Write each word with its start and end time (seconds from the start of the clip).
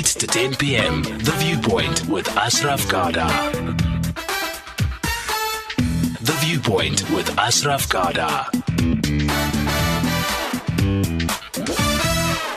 8 0.00 0.06
to 0.06 0.26
10 0.26 0.54
p.m. 0.54 1.02
The 1.02 1.34
Viewpoint 1.36 2.08
with 2.08 2.26
Ashraf 2.34 2.88
Garda. 2.88 3.26
The 6.22 6.32
Viewpoint 6.40 7.10
with 7.10 7.28
Ashraf 7.38 7.86
Garda. 7.86 8.48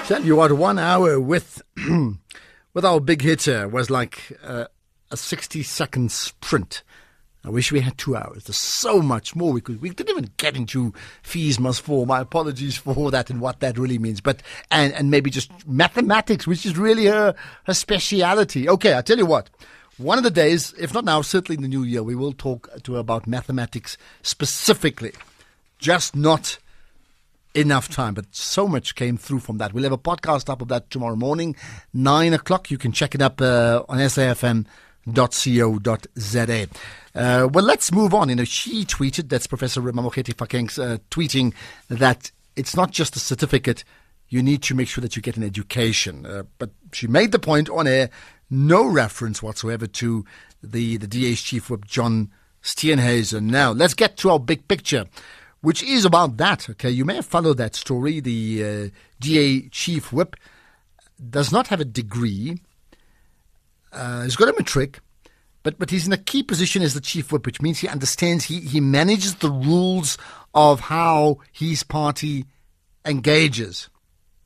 Tell 0.07 0.23
you 0.23 0.37
what, 0.37 0.53
one 0.53 0.79
hour 0.79 1.19
with 1.19 1.61
with 2.73 2.85
our 2.85 3.01
big 3.01 3.21
hitter 3.21 3.67
was 3.67 3.89
like 3.89 4.39
uh, 4.41 4.67
a 5.11 5.17
60 5.17 5.63
second 5.63 6.13
sprint. 6.13 6.81
I 7.45 7.49
wish 7.49 7.71
we 7.71 7.81
had 7.81 7.97
two 7.97 8.15
hours. 8.15 8.45
There's 8.45 8.59
so 8.59 9.01
much 9.01 9.35
more 9.35 9.51
we 9.51 9.59
could. 9.59 9.81
We 9.81 9.89
didn't 9.89 10.11
even 10.11 10.29
get 10.37 10.55
into 10.55 10.93
fees 11.23 11.59
must 11.59 11.81
fall. 11.81 12.05
My 12.05 12.21
apologies 12.21 12.77
for 12.77 13.11
that 13.11 13.29
and 13.29 13.41
what 13.41 13.59
that 13.59 13.77
really 13.77 13.99
means. 13.99 14.21
But 14.21 14.41
and 14.71 14.93
and 14.93 15.11
maybe 15.11 15.29
just 15.29 15.51
mathematics, 15.67 16.47
which 16.47 16.65
is 16.65 16.77
really 16.77 17.05
her 17.05 17.35
her 17.65 17.73
speciality. 17.73 18.69
Okay, 18.69 18.97
I 18.97 19.01
tell 19.01 19.17
you 19.17 19.25
what. 19.25 19.49
One 19.97 20.17
of 20.17 20.23
the 20.23 20.31
days, 20.31 20.73
if 20.79 20.91
not 20.91 21.05
now, 21.05 21.21
certainly 21.21 21.57
in 21.57 21.61
the 21.61 21.67
new 21.67 21.83
year, 21.83 22.01
we 22.01 22.15
will 22.15 22.33
talk 22.33 22.67
to 22.81 22.93
her 22.93 22.99
about 22.99 23.27
mathematics 23.27 23.95
specifically. 24.23 25.11
Just 25.77 26.15
not 26.15 26.57
enough 27.53 27.89
time, 27.89 28.15
but 28.15 28.25
so 28.31 28.67
much 28.67 28.95
came 28.95 29.17
through 29.17 29.39
from 29.39 29.59
that. 29.59 29.71
We'll 29.71 29.83
have 29.83 29.91
a 29.91 29.97
podcast 29.97 30.49
up 30.49 30.63
of 30.63 30.69
that 30.69 30.89
tomorrow 30.89 31.15
morning, 31.15 31.55
nine 31.93 32.33
o'clock. 32.33 32.71
You 32.71 32.79
can 32.79 32.91
check 32.91 33.13
it 33.13 33.21
up 33.21 33.39
uh, 33.39 33.83
on 33.87 33.99
safm.co.za. 35.07 36.67
Uh, 37.15 37.47
well, 37.51 37.63
let's 37.63 37.91
move 37.91 38.13
on. 38.13 38.29
You 38.29 38.35
know, 38.35 38.43
she 38.43 38.85
tweeted, 38.85 39.29
that's 39.29 39.47
Professor 39.47 39.81
Mamokgethi 39.81 40.33
Phakeng's 40.33 40.79
uh, 40.79 40.97
tweeting 41.11 41.53
that 41.89 42.31
it's 42.55 42.75
not 42.75 42.91
just 42.91 43.15
a 43.15 43.19
certificate, 43.19 43.83
you 44.29 44.41
need 44.41 44.63
to 44.63 44.75
make 44.75 44.87
sure 44.87 45.01
that 45.01 45.15
you 45.15 45.21
get 45.21 45.37
an 45.37 45.43
education. 45.43 46.25
Uh, 46.25 46.43
but 46.57 46.71
she 46.91 47.07
made 47.07 47.31
the 47.31 47.39
point 47.39 47.69
on 47.69 47.87
air, 47.87 48.09
no 48.49 48.85
reference 48.85 49.43
whatsoever 49.43 49.85
to 49.87 50.25
the, 50.63 50.97
the 50.97 51.07
DA's 51.07 51.41
chief 51.41 51.69
whip, 51.69 51.85
John 51.85 52.31
Steenhuisen. 52.63 53.43
Now, 53.43 53.71
let's 53.71 53.93
get 53.93 54.17
to 54.17 54.31
our 54.31 54.39
big 54.39 54.67
picture 54.67 55.05
which 55.61 55.81
is 55.81 56.03
about 56.03 56.35
that. 56.35 56.69
Okay, 56.71 56.89
you 56.89 57.05
may 57.05 57.15
have 57.15 57.25
followed 57.25 57.55
that 57.55 57.73
story. 57.73 58.19
The 58.19 58.63
uh, 58.65 58.89
DA 59.21 59.69
chief 59.69 60.11
whip 60.11 60.35
does 61.29 61.53
not 61.53 61.67
have 61.67 61.79
a 61.79 61.85
degree. 61.85 62.59
Uh, 63.93 64.23
he's 64.23 64.35
got 64.35 64.49
him 64.49 64.55
a 64.55 64.59
matric, 64.59 64.99
but 65.63 65.79
but 65.79 65.89
he's 65.89 66.07
in 66.07 66.13
a 66.13 66.17
key 66.17 66.43
position 66.43 66.81
as 66.81 66.93
the 66.93 67.01
chief 67.01 67.31
whip, 67.31 67.45
which 67.45 67.61
means 67.61 67.79
he 67.79 67.87
understands 67.87 68.45
he 68.45 68.59
he 68.59 68.79
manages 68.79 69.35
the 69.35 69.51
rules 69.51 70.17
of 70.53 70.79
how 70.79 71.39
his 71.51 71.83
party 71.83 72.45
engages. 73.05 73.89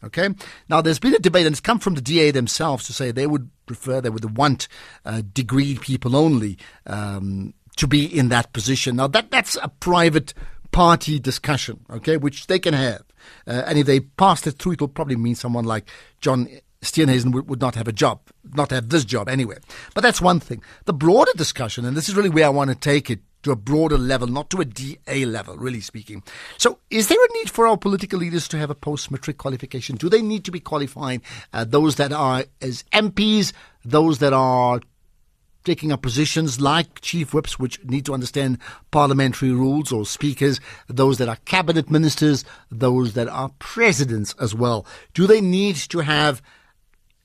Okay. 0.04 0.30
Now, 0.70 0.82
there's 0.82 1.00
been 1.00 1.16
a 1.16 1.20
debate, 1.20 1.48
and 1.48 1.54
it's 1.54 1.60
come 1.60 1.80
from 1.80 1.96
the 1.96 2.02
DA 2.02 2.32
themselves 2.32 2.86
to 2.86 2.94
say 2.94 3.12
they 3.12 3.26
would 3.26 3.50
prefer, 3.66 4.00
they 4.00 4.12
would 4.12 4.38
want 4.38 4.68
uh, 5.06 5.22
degreed 5.34 5.82
people 5.82 6.16
only 6.16 6.58
um, 6.86 7.54
to 7.78 7.88
be 7.88 8.06
in 8.06 8.30
that 8.30 8.54
position. 8.54 8.98
Now, 8.98 9.08
that 9.08 9.32
that's 9.32 9.58
a 9.62 9.70
private 9.70 10.34
party 10.72 11.20
discussion, 11.20 11.84
okay, 11.90 12.18
which 12.18 12.48
they 12.48 12.60
can 12.60 12.76
have. 12.76 13.04
Uh, 13.48 13.64
and 13.66 13.80
if 13.80 13.88
they 13.88 14.02
pass 14.02 14.46
it 14.46 14.60
through, 14.60 14.74
it'll 14.74 14.88
probably 14.88 15.16
mean 15.16 15.36
someone 15.36 15.66
like 15.66 15.90
John 16.22 16.48
Steenhuisen 16.82 17.34
would, 17.34 17.50
would, 17.50 17.62
not 17.62 17.76
have 17.76 17.88
a 17.88 17.92
job, 17.92 18.22
not 18.54 18.72
have 18.72 18.90
this 18.90 19.04
job 19.04 19.28
anyway. 19.28 19.58
But 19.96 20.02
that's 20.02 20.22
one 20.22 20.40
thing. 20.40 20.62
The 20.86 20.94
broader 20.94 21.32
discussion, 21.36 21.86
and 21.86 21.98
this 21.98 22.08
is 22.08 22.16
really 22.16 22.30
where 22.30 22.46
I 22.46 22.50
want 22.50 22.70
to 22.70 22.76
take 22.76 23.10
it 23.10 23.20
to 23.44 23.52
a 23.52 23.56
broader 23.56 23.98
level, 23.98 24.28
not 24.28 24.50
to 24.52 24.62
a 24.62 24.66
DA 24.66 25.26
level, 25.26 25.58
really 25.58 25.82
speaking. 25.82 26.24
So, 26.58 26.80
is 26.90 27.08
there 27.08 27.24
a 27.24 27.34
need 27.34 27.50
for 27.50 27.68
our 27.68 27.78
political 27.78 28.20
leaders 28.20 28.48
to 28.50 28.58
have 28.58 28.70
a 28.70 28.76
post 28.76 29.10
matric 29.10 29.38
qualification? 29.38 29.96
Do 29.96 30.10
they 30.10 30.22
need 30.22 30.44
to 30.46 30.52
be 30.52 30.60
qualifying 30.60 31.22
uh, 31.54 31.64
those 31.64 31.96
that 31.96 32.12
are 32.12 32.46
as 32.62 32.84
MPs, 32.94 33.54
those 33.86 34.20
that 34.20 34.34
are 34.34 34.82
taking 35.64 35.92
up 35.92 36.02
positions 36.02 36.62
like 36.62 37.02
chief 37.02 37.34
whips, 37.34 37.60
which 37.60 37.84
need 37.84 38.06
to 38.06 38.14
understand 38.14 38.58
parliamentary 38.92 39.52
rules, 39.52 39.92
or 39.92 40.06
speakers, 40.06 40.60
those 40.88 41.18
that 41.18 41.28
are 41.28 41.38
cabinet 41.46 41.92
ministers, 41.92 42.46
those 42.72 43.14
that 43.14 43.28
are 43.28 43.52
presidents 43.60 44.34
as 44.40 44.56
well. 44.56 44.86
Do 45.14 45.28
they 45.28 45.42
need 45.42 45.76
to 45.76 46.00
have 46.00 46.42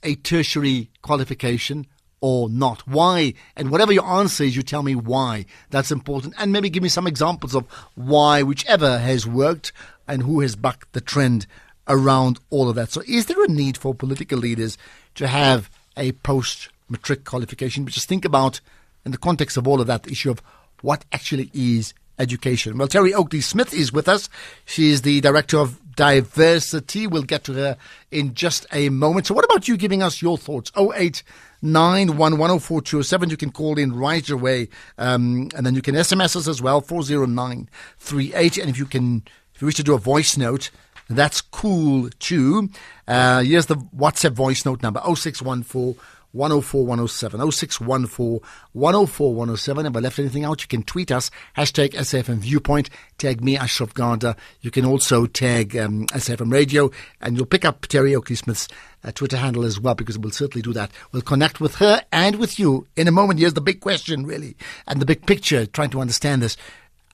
a 0.03 0.15
tertiary 0.17 0.91
qualification? 1.03 1.87
Or 2.21 2.49
not? 2.49 2.87
Why? 2.87 3.35
And 3.57 3.71
whatever 3.71 3.93
your 3.93 4.07
answer 4.07 4.45
is, 4.45 4.55
you 4.55 4.63
tell 4.63 4.85
me 4.85 4.95
why. 4.95 5.45
That's 5.71 5.91
important. 5.91 6.35
And 6.39 6.53
maybe 6.53 6.71
give 6.71 6.83
me 6.83 6.89
some 6.89 7.09
examples 7.09 7.57
of 7.57 7.67
why, 7.97 8.45
whichever 8.45 8.99
has 8.99 9.27
worked 9.27 9.73
and 10.07 10.23
who 10.23 10.41
has 10.41 10.55
bucked 10.55 10.93
the 10.93 11.01
trend 11.01 11.47
around 11.89 12.39
all 12.51 12.69
of 12.69 12.77
that. 12.77 12.93
So, 12.93 13.03
is 13.09 13.27
there 13.27 13.43
a 13.43 13.49
need 13.49 13.77
for 13.77 13.93
political 13.93 14.39
leaders 14.39 14.79
to 15.17 15.27
have 15.27 15.69
a 15.97 16.13
post 16.13 16.69
matric 16.89 17.25
qualification, 17.25 17.85
but 17.85 17.93
just 17.93 18.09
think 18.09 18.25
about, 18.25 18.61
in 19.05 19.13
the 19.13 19.19
context 19.19 19.57
of 19.57 19.67
all 19.67 19.81
of 19.81 19.87
that, 19.87 20.05
the 20.05 20.13
issue 20.13 20.31
of 20.31 20.43
what 20.83 21.05
actually 21.13 21.51
is 21.55 21.95
education. 22.19 22.79
Well, 22.79 22.89
Terry 22.89 23.15
Oakley 23.15 23.41
Smith 23.41 23.73
is 23.75 23.93
with 23.93 24.09
us. 24.09 24.29
She 24.65 24.91
is 24.91 25.03
the 25.03 25.21
Director 25.21 25.59
of 25.59 25.81
Diversity. 25.97 27.07
We'll 27.07 27.23
get 27.23 27.45
to 27.45 27.53
her 27.55 27.79
in 28.11 28.35
just 28.35 28.67
a 28.73 28.89
moment. 28.89 29.27
So, 29.27 29.35
what 29.35 29.45
about 29.45 29.69
you 29.69 29.77
giving 29.77 30.03
us 30.03 30.23
your 30.23 30.39
thoughts? 30.39 30.71
0891104207. 30.73 33.31
You 33.31 33.37
can 33.37 33.53
call 33.53 33.79
in 33.79 33.95
right 33.95 34.29
away, 34.29 34.69
um, 34.99 35.51
and 35.55 35.65
then 35.67 35.75
you 35.75 35.83
can 35.83 35.95
SMS 35.95 36.37
us 36.37 36.49
as 36.49 36.63
well, 36.63 36.81
40938. 36.81 38.59
And 38.59 38.71
if 38.71 38.79
you 38.79 38.87
can, 38.87 39.23
if 39.55 39.63
you 39.63 39.67
wish 39.67 39.77
to 39.77 39.83
do 39.83 39.95
a 39.95 39.99
voice 39.99 40.37
note, 40.37 40.71
that's 41.09 41.41
cool 41.41 42.11
too. 42.19 42.71
Uh, 43.07 43.43
here's 43.43 43.67
the 43.67 43.77
WhatsApp 43.77 44.33
voice 44.33 44.65
note 44.65 44.83
number 44.83 45.01
0614 45.01 45.97
104 46.33 46.87
107 46.87 47.51
0614 47.53 48.41
104 48.73 49.35
107. 49.35 49.87
If 49.87 49.97
I 49.97 50.01
left 50.01 50.19
anything 50.19 50.45
out, 50.45 50.63
you 50.63 50.69
can 50.69 50.83
tweet 50.83 51.13
us, 51.13 51.31
hashtag 51.57 51.93
SFM 51.93 52.39
Viewpoint, 52.39 52.91
tag 53.19 53.43
me, 53.43 53.57
Ashraf 53.57 53.95
Garda. 53.95 54.37
You 54.61 54.71
can 54.71 54.85
also 54.85 55.27
tag 55.27 55.77
um, 55.77 56.07
SFM 56.09 56.53
Radio, 56.53 56.91
and 57.21 57.37
you'll 57.37 57.47
pick 57.47 57.65
up 57.65 57.87
Terry 57.87 58.15
Oakley 58.15 58.37
Smith's 58.37 58.69
uh, 59.05 59.13
Twitter 59.13 59.37
handle 59.37 59.65
as 59.65 59.79
well, 59.79 59.95
because 59.95 60.19
we'll 60.19 60.31
certainly 60.31 60.63
do 60.63 60.73
that. 60.73 60.91
We'll 61.13 61.23
connect 61.23 61.61
with 61.61 61.77
her 61.77 62.03
and 62.11 62.37
with 62.37 62.59
you 62.59 62.87
in 62.97 63.09
a 63.09 63.13
moment. 63.13 63.41
Here's 63.41 63.55
the 63.55 63.61
big 63.61 63.81
question, 63.81 64.25
really, 64.27 64.57
and 64.87 65.01
the 65.01 65.07
big 65.07 65.27
picture, 65.27 65.67
trying 65.67 65.91
to 65.91 66.01
understand 66.01 66.43
this. 66.43 66.57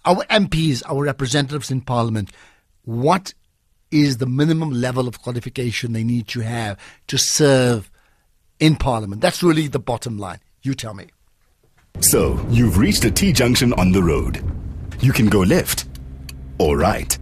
Our 0.04 0.24
MPs, 0.26 0.82
our 0.86 1.02
representatives 1.02 1.70
in 1.70 1.80
Parliament, 1.80 2.30
what 2.84 3.34
is 3.90 4.18
the 4.18 4.26
minimum 4.26 4.70
level 4.70 5.08
of 5.08 5.22
qualification 5.22 5.92
they 5.92 6.04
need 6.04 6.28
to 6.28 6.40
have 6.40 6.78
to 7.06 7.18
serve 7.18 7.90
in 8.60 8.76
Parliament. 8.76 9.20
That's 9.20 9.42
really 9.42 9.68
the 9.68 9.78
bottom 9.78 10.18
line. 10.18 10.40
You 10.62 10.74
tell 10.74 10.94
me. 10.94 11.06
So, 12.00 12.44
you've 12.50 12.78
reached 12.78 13.04
a 13.04 13.10
T 13.10 13.32
junction 13.32 13.72
on 13.74 13.92
the 13.92 14.02
road. 14.02 14.42
You 15.00 15.12
can 15.12 15.26
go 15.26 15.40
left 15.40 15.86
or 16.58 16.76
right. 16.76 17.16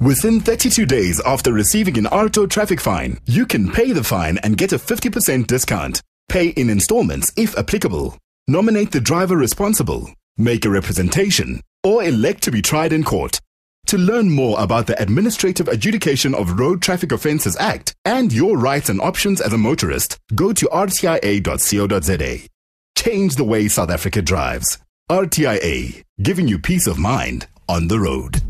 Within 0.00 0.40
32 0.40 0.86
days 0.86 1.20
after 1.24 1.52
receiving 1.52 1.96
an 1.98 2.04
RTO 2.04 2.50
traffic 2.50 2.80
fine, 2.80 3.18
you 3.26 3.46
can 3.46 3.70
pay 3.70 3.92
the 3.92 4.04
fine 4.04 4.38
and 4.38 4.58
get 4.58 4.72
a 4.72 4.78
50% 4.78 5.46
discount. 5.46 6.02
Pay 6.28 6.48
in 6.48 6.68
installments 6.68 7.32
if 7.36 7.56
applicable. 7.56 8.16
Nominate 8.48 8.90
the 8.90 9.00
driver 9.00 9.36
responsible. 9.36 10.10
Make 10.36 10.64
a 10.64 10.70
representation 10.70 11.60
or 11.84 12.02
elect 12.02 12.42
to 12.42 12.50
be 12.50 12.60
tried 12.60 12.92
in 12.92 13.04
court. 13.04 13.40
To 13.86 13.98
learn 13.98 14.30
more 14.30 14.58
about 14.60 14.86
the 14.86 15.00
Administrative 15.00 15.68
Adjudication 15.68 16.34
of 16.34 16.58
Road 16.58 16.80
Traffic 16.80 17.12
Offences 17.12 17.56
Act 17.58 17.94
and 18.04 18.32
your 18.32 18.56
rights 18.56 18.88
and 18.88 19.00
options 19.00 19.40
as 19.40 19.52
a 19.52 19.58
motorist, 19.58 20.18
go 20.34 20.52
to 20.54 20.66
rtia.co.za. 20.66 22.48
Change 22.96 23.36
the 23.36 23.44
way 23.44 23.68
South 23.68 23.90
Africa 23.90 24.22
drives. 24.22 24.78
RTIA, 25.10 26.02
giving 26.22 26.48
you 26.48 26.58
peace 26.58 26.86
of 26.86 26.98
mind 26.98 27.46
on 27.68 27.88
the 27.88 28.00
road. 28.00 28.40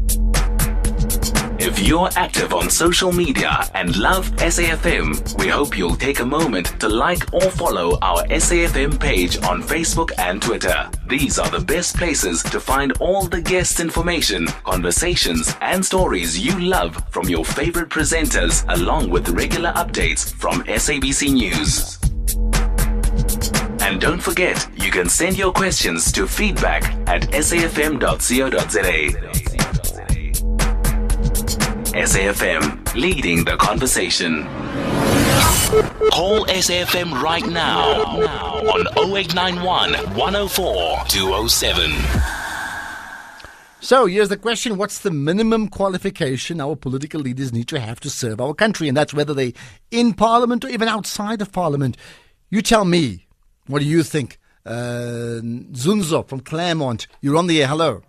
If 1.76 1.88
you're 1.88 2.08
active 2.14 2.54
on 2.54 2.70
social 2.70 3.10
media 3.10 3.68
and 3.74 3.96
love 3.96 4.30
SAFM, 4.36 5.36
we 5.40 5.48
hope 5.48 5.76
you'll 5.76 5.96
take 5.96 6.20
a 6.20 6.24
moment 6.24 6.66
to 6.78 6.88
like 6.88 7.34
or 7.34 7.50
follow 7.50 7.98
our 8.00 8.22
SAFM 8.28 9.00
page 9.00 9.38
on 9.42 9.60
Facebook 9.60 10.12
and 10.18 10.40
Twitter. 10.40 10.88
These 11.08 11.40
are 11.40 11.50
the 11.50 11.58
best 11.58 11.96
places 11.96 12.44
to 12.44 12.60
find 12.60 12.92
all 13.00 13.26
the 13.26 13.42
guest 13.42 13.80
information, 13.80 14.46
conversations, 14.62 15.56
and 15.62 15.84
stories 15.84 16.38
you 16.38 16.56
love 16.60 17.02
from 17.10 17.28
your 17.28 17.44
favorite 17.44 17.88
presenters, 17.88 18.64
along 18.72 19.10
with 19.10 19.30
regular 19.30 19.72
updates 19.72 20.32
from 20.32 20.62
SABC 20.66 21.32
News. 21.32 21.98
And 23.82 24.00
don't 24.00 24.22
forget, 24.22 24.64
you 24.76 24.92
can 24.92 25.08
send 25.08 25.36
your 25.36 25.52
questions 25.52 26.12
to 26.12 26.28
feedback 26.28 26.84
at 27.08 27.22
safm.co.za. 27.32 28.44
SAFM, 31.94 32.92
leading 32.96 33.44
the 33.44 33.56
conversation. 33.56 34.42
Call 36.10 36.44
SAFM 36.46 37.22
right 37.22 37.46
now 37.46 38.02
on 38.02 38.88
0891 38.98 39.94
104 40.16 41.04
207. 41.06 41.92
So 43.78 44.06
here's 44.06 44.28
the 44.28 44.36
question 44.36 44.76
What's 44.76 44.98
the 44.98 45.12
minimum 45.12 45.68
qualification 45.68 46.60
our 46.60 46.74
political 46.74 47.20
leaders 47.20 47.52
need 47.52 47.68
to 47.68 47.78
have 47.78 48.00
to 48.00 48.10
serve 48.10 48.40
our 48.40 48.54
country? 48.54 48.88
And 48.88 48.96
that's 48.96 49.14
whether 49.14 49.32
they 49.32 49.54
in 49.92 50.14
Parliament 50.14 50.64
or 50.64 50.70
even 50.70 50.88
outside 50.88 51.40
of 51.40 51.52
Parliament. 51.52 51.96
You 52.50 52.60
tell 52.60 52.84
me, 52.84 53.28
what 53.68 53.78
do 53.78 53.84
you 53.84 54.02
think? 54.02 54.38
Uh, 54.66 55.38
Zunzo 55.74 56.26
from 56.26 56.40
Claremont, 56.40 57.06
you're 57.20 57.36
on 57.36 57.46
the 57.46 57.62
air. 57.62 57.68
Hello. 57.68 58.02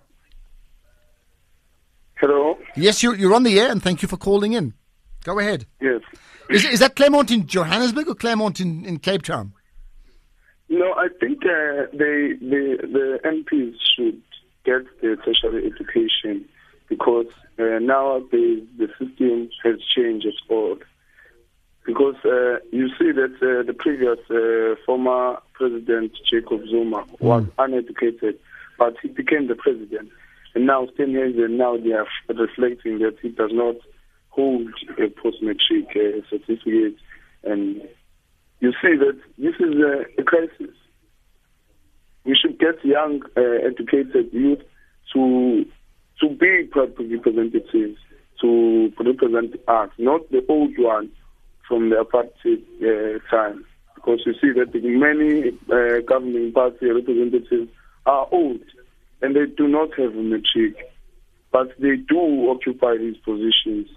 Yes, 2.75 3.01
you're, 3.04 3.16
you're 3.16 3.33
on 3.33 3.44
the 3.44 3.60
air, 3.60 3.72
and 3.72 3.81
thank 3.81 4.01
you 4.01 4.07
for 4.07 4.18
calling 4.18 4.54
in. 4.54 4.74
Go 5.24 5.39
ahead. 5.39 5.66
Yes. 5.81 6.01
Is, 6.50 6.66
is 6.66 6.80
that 6.80 6.95
Claremont 6.95 7.31
in 7.31 7.48
Johannesburg 7.48 8.07
or 8.07 8.16
Claremont 8.16 8.60
in, 8.60 8.86
in 8.86 9.00
Cape 9.00 9.24
Town? 9.24 9.54
No, 10.69 10.94
I 10.94 11.07
think 11.19 11.44
uh, 11.45 11.86
they, 11.94 12.33
the 12.42 12.77
the 12.81 13.19
MPs 13.24 13.75
should 13.95 14.22
get 14.66 14.83
the 15.01 15.16
tertiary 15.24 15.66
education 15.72 16.45
because 16.89 17.27
uh, 17.60 17.80
nowadays 17.80 18.63
the 18.78 18.88
system 19.00 19.50
has 19.63 19.75
changed 19.95 20.25
as 20.25 20.33
well. 20.50 20.75
Because 21.86 22.16
uh, 22.25 22.57
you 22.71 22.89
see 22.98 23.12
that 23.12 23.36
uh, 23.42 23.63
the 23.66 23.75
previous 23.78 24.18
uh, 24.31 24.75
former 24.88 25.38
president 25.54 26.13
Jacob 26.30 26.62
Zuma 26.68 27.06
was 27.19 27.44
Mm. 27.44 27.51
uneducated, 27.60 28.39
but 28.80 28.95
he 29.01 29.07
became 29.10 29.48
the 29.48 29.56
president. 29.56 30.10
And 30.56 30.66
now, 30.66 30.88
10 30.98 31.12
years 31.12 31.36
and 31.38 31.57
now 31.57 31.78
they 31.78 31.92
are 31.92 32.07
reflecting 32.30 33.00
that 33.00 33.18
he 33.22 33.30
does 33.30 33.52
not 33.54 33.75
hold 34.30 34.68
a 34.98 35.10
post-matric 35.10 35.90
uh, 35.96 36.22
certificate. 36.30 36.96
And 37.44 37.81
you 38.62 38.72
see 38.81 38.96
that 38.96 39.19
this 39.38 39.56
is 39.60 39.75
a, 39.75 40.22
a 40.22 40.24
crisis. 40.24 40.75
We 42.24 42.36
should 42.36 42.57
get 42.57 42.84
young, 42.84 43.22
uh, 43.38 43.42
educated 43.42 44.30
youth 44.31 44.62
to 45.13 45.66
to 46.22 46.30
be 46.30 46.69
representatives, 46.74 48.00
to 48.42 48.94
represent 48.98 49.56
us, 49.68 49.90
not 49.98 50.31
the 50.31 50.46
old 50.48 50.72
one 50.78 51.12
from 51.68 51.90
the 51.90 51.98
apartheid 51.98 52.63
uh, 52.81 53.19
time. 53.30 53.66
Because 53.96 54.22
you 54.25 54.34
see 54.34 54.52
that 54.57 54.74
many 54.74 55.50
uh, 55.69 56.02
governing 56.07 56.54
party 56.54 56.90
representatives 56.90 57.69
are 58.06 58.28
old 58.31 58.62
and 59.22 59.36
they 59.36 59.46
do 59.46 59.68
not 59.68 59.90
have 59.98 60.14
a 60.16 60.22
matric, 60.22 60.76
but 61.52 61.70
they 61.80 61.96
do 61.98 62.50
occupy 62.50 62.98
these 62.98 63.18
positions 63.18 63.88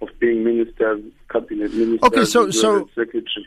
of 0.00 0.08
being 0.20 0.44
ministers, 0.44 1.02
cabinet 1.30 1.72
ministers, 1.74 2.00
Okay, 2.02 2.24
so- 2.24 2.50
so- 2.50 2.88
secretary. 2.94 3.46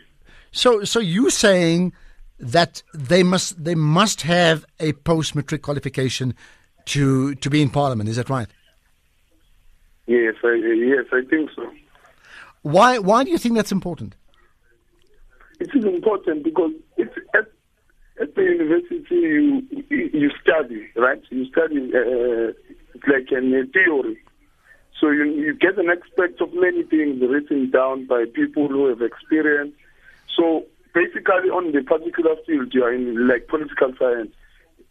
So, 0.52 0.84
so 0.84 1.00
you 1.00 1.30
saying 1.30 1.94
that 2.40 2.84
they 2.94 3.24
must 3.24 3.64
they 3.64 3.76
must 3.76 4.24
have 4.24 4.66
a 4.80 4.92
post 4.94 5.36
matric 5.36 5.62
qualification 5.62 6.34
to 6.86 7.36
to 7.36 7.50
be 7.50 7.62
in 7.62 7.70
Parliament? 7.70 8.10
Is 8.10 8.18
that 8.18 8.30
right? 8.30 8.48
Yes, 10.08 10.36
I, 10.44 10.56
yes, 10.56 11.06
I 11.14 11.22
think 11.30 11.52
so. 11.56 11.72
Why 12.64 12.98
why 12.98 13.24
do 13.24 13.30
you 13.32 13.38
think 13.38 13.56
that's 13.56 13.72
important? 13.72 14.16
It 15.60 15.70
is 15.76 15.86
important 15.86 16.44
because 16.44 16.72
it's 16.98 17.14
at, 17.36 17.46
at 18.22 18.36
the 18.36 18.44
university 18.44 19.04
you 19.10 19.62
you 19.90 20.30
study, 20.42 20.88
right? 20.96 21.22
You 21.30 21.46
study 21.46 21.92
uh, 21.94 22.54
like 23.08 23.28
a 23.32 23.42
theory. 23.74 24.18
So 25.00 25.10
you 25.10 25.26
you 25.26 25.54
get 25.56 25.80
an 25.80 25.90
aspect 25.90 26.40
of 26.42 26.54
many 26.54 26.84
things 26.84 27.22
written 27.22 27.72
down 27.72 28.06
by 28.06 28.26
people 28.34 28.68
who 28.68 28.88
have 28.90 29.02
experience. 29.02 29.74
So 30.38 30.66
basically, 30.94 31.50
on 31.50 31.72
the 31.72 31.82
particular 31.82 32.36
field 32.46 32.74
you 32.74 32.84
are 32.84 32.94
in, 32.94 33.28
like 33.28 33.48
political 33.48 33.92
science, 33.98 34.32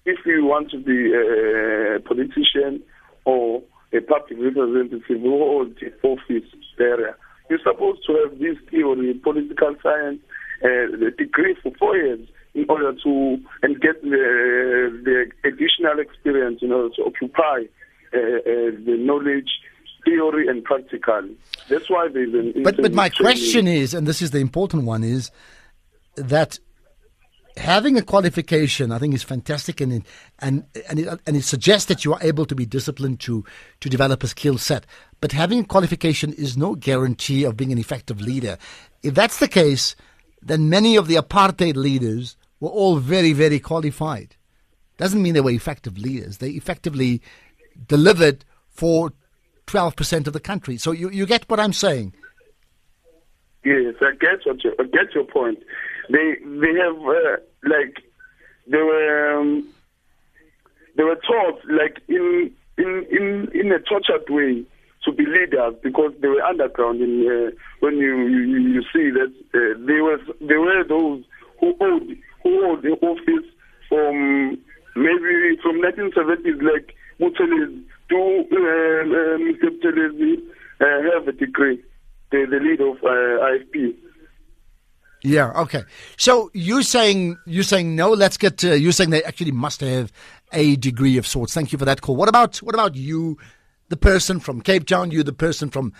if 0.05 0.19
you 0.27 0.45
want 0.45 0.71
to 0.73 0.79
be 0.79 1.15
a 1.15 2.01
politician 2.01 2.83
or 3.25 3.63
a 3.93 4.01
public 4.01 4.39
representative 4.41 5.03
who 5.07 5.39
holds 5.39 5.79
office 6.03 6.51
area, 6.81 7.15
you're 7.49 7.63
supposed 7.63 8.01
to 8.07 8.13
have 8.23 8.39
this 8.39 8.57
theory, 8.71 9.15
political 9.15 9.75
science, 9.83 10.21
uh, 10.65 11.11
degree 11.17 11.55
for 11.63 11.73
four 11.79 11.97
years 11.97 12.27
in 12.55 12.67
order 12.69 12.93
to 12.93 13.39
and 13.63 13.81
get 13.81 14.03
the, 14.03 15.01
the 15.05 15.49
additional 15.49 15.99
experience 16.01 16.61
in 16.63 16.73
order 16.73 16.95
to 16.97 17.03
occupy 17.05 17.65
uh, 18.13 18.19
uh, 18.19 18.43
the 18.85 18.97
knowledge, 18.99 19.51
theory, 20.05 20.49
and 20.49 20.65
practical. 20.65 21.29
That's 21.69 21.89
why 21.89 22.09
there's 22.13 22.35
an. 22.35 22.63
But 22.65 22.77
but 22.79 22.93
my 22.93 23.09
question 23.09 23.67
is, 23.67 23.95
and 23.95 24.07
this 24.07 24.21
is 24.21 24.33
the 24.33 24.39
important 24.39 24.85
one, 24.85 25.05
is 25.05 25.31
that 26.17 26.59
having 27.57 27.97
a 27.97 28.03
qualification, 28.03 28.91
I 28.91 28.99
think, 28.99 29.15
is 29.15 29.23
fantastic, 29.23 29.81
and 29.81 29.93
it, 29.93 30.03
and 30.41 30.65
and 30.89 30.99
it, 30.99 31.21
and 31.27 31.37
it 31.37 31.45
suggests 31.45 31.87
that 31.87 32.05
you 32.05 32.13
are 32.15 32.23
able 32.23 32.47
to 32.47 32.55
be 32.57 32.67
disciplined 32.67 33.21
to 33.21 33.45
to 33.79 33.89
develop 33.89 34.25
a 34.25 34.27
skill 34.27 34.59
set. 34.59 34.87
But 35.21 35.31
having 35.31 35.61
a 35.61 35.65
qualification 35.65 36.33
is 36.33 36.57
no 36.57 36.75
guarantee 36.75 37.45
of 37.45 37.57
being 37.57 37.71
an 37.71 37.79
effective 37.79 38.21
leader. 38.21 38.59
If 39.05 39.15
that's 39.15 39.39
the 39.39 39.49
case, 39.49 39.95
then 40.43 40.69
many 40.69 40.97
of 40.97 41.07
the 41.07 41.17
apartheid 41.17 41.77
leaders 41.77 42.37
were 42.61 42.69
all 42.69 42.97
very 42.97 43.33
very 43.33 43.59
qualified. 43.59 44.37
Doesn't 44.97 45.23
mean 45.23 45.35
they 45.35 45.41
were 45.41 45.51
effective 45.51 45.97
leaders. 45.99 46.39
They 46.39 46.51
effectively 46.51 47.23
delivered 47.87 48.45
for 48.69 49.13
twelve 49.67 49.97
percent 49.97 50.27
of 50.27 50.33
the 50.33 50.41
country. 50.41 50.77
So 50.77 50.93
you 50.93 51.11
you 51.11 51.27
get 51.27 51.49
what 51.49 51.59
I'm 51.59 51.73
saying. 51.73 52.15
Yes, 53.65 53.95
I 54.01 54.13
get 54.19 54.47
what 54.47 54.63
you, 54.65 54.75
I 54.79 54.85
get 54.85 55.15
your 55.15 55.25
point. 55.25 55.59
They 56.11 56.37
they 56.45 56.75
have 56.83 56.97
uh, 56.97 57.37
like 57.65 57.97
they 58.67 58.79
were 58.79 59.39
um, 59.39 59.69
they 60.97 61.05
were 61.05 61.17
taught 61.17 61.61
like 61.69 62.01
in 62.09 62.51
in 62.79 63.07
in 63.11 63.51
in 63.53 63.73
a 63.73 63.79
tortured 63.81 64.29
way 64.29 64.65
to 65.05 65.13
be 65.13 65.25
leaders 65.25 65.75
because 65.83 66.13
they 66.21 66.29
were 66.29 66.43
underground. 66.43 67.01
In 67.01 67.27
uh, 67.27 67.51
when 67.81 67.97
you, 67.97 68.27
you 68.27 68.59
you 68.75 68.83
see 68.93 69.11
that 69.11 69.33
uh, 69.55 69.87
they 69.87 70.01
were 70.01 70.19
they 70.41 70.57
were 70.57 70.85
those 70.85 71.25
who 71.61 71.75
hold 71.79 72.03
who 72.43 72.65
hold 72.65 72.83
the 72.83 72.93
office 73.07 73.47
from 73.89 74.59
maybe 74.97 75.57
from 75.63 75.81
1970s 75.81 76.63
like 76.63 76.95
Buthelezi 77.21 77.85
to 78.09 78.45
uh, 78.53 79.05
uh, 80.81 81.13
have 81.13 81.29
a 81.29 81.33
degree 81.33 81.83
the, 82.31 82.47
the 82.51 82.59
lead 82.59 82.81
of 82.81 82.97
uh, 83.03 83.45
IFP. 83.45 83.95
Yeah. 85.23 85.53
Okay. 85.55 85.83
So 86.17 86.51
you're 86.55 86.83
saying 86.83 87.37
you're 87.45 87.63
saying 87.63 87.95
no. 87.95 88.11
Let's 88.11 88.39
get. 88.39 88.63
You're 88.63 88.93
saying 88.93 89.11
they 89.11 89.23
actually 89.23 89.53
must 89.53 89.81
have 89.83 90.11
a 90.53 90.77
degree 90.77 91.19
of 91.19 91.27
sorts. 91.27 91.53
Thank 91.53 91.73
you 91.73 91.79
for 91.79 91.85
that 91.85 92.01
call. 92.01 92.17
What 92.17 92.29
about 92.29 92.57
what 92.59 92.75
about 92.75 92.95
you, 92.95 93.37
the 93.91 93.99
person 93.99 94.41
from 94.41 94.63
Cape 94.63 94.87
Town? 94.87 95.11
You, 95.11 95.23
the 95.23 95.35
person 95.35 95.69
from 95.69 95.93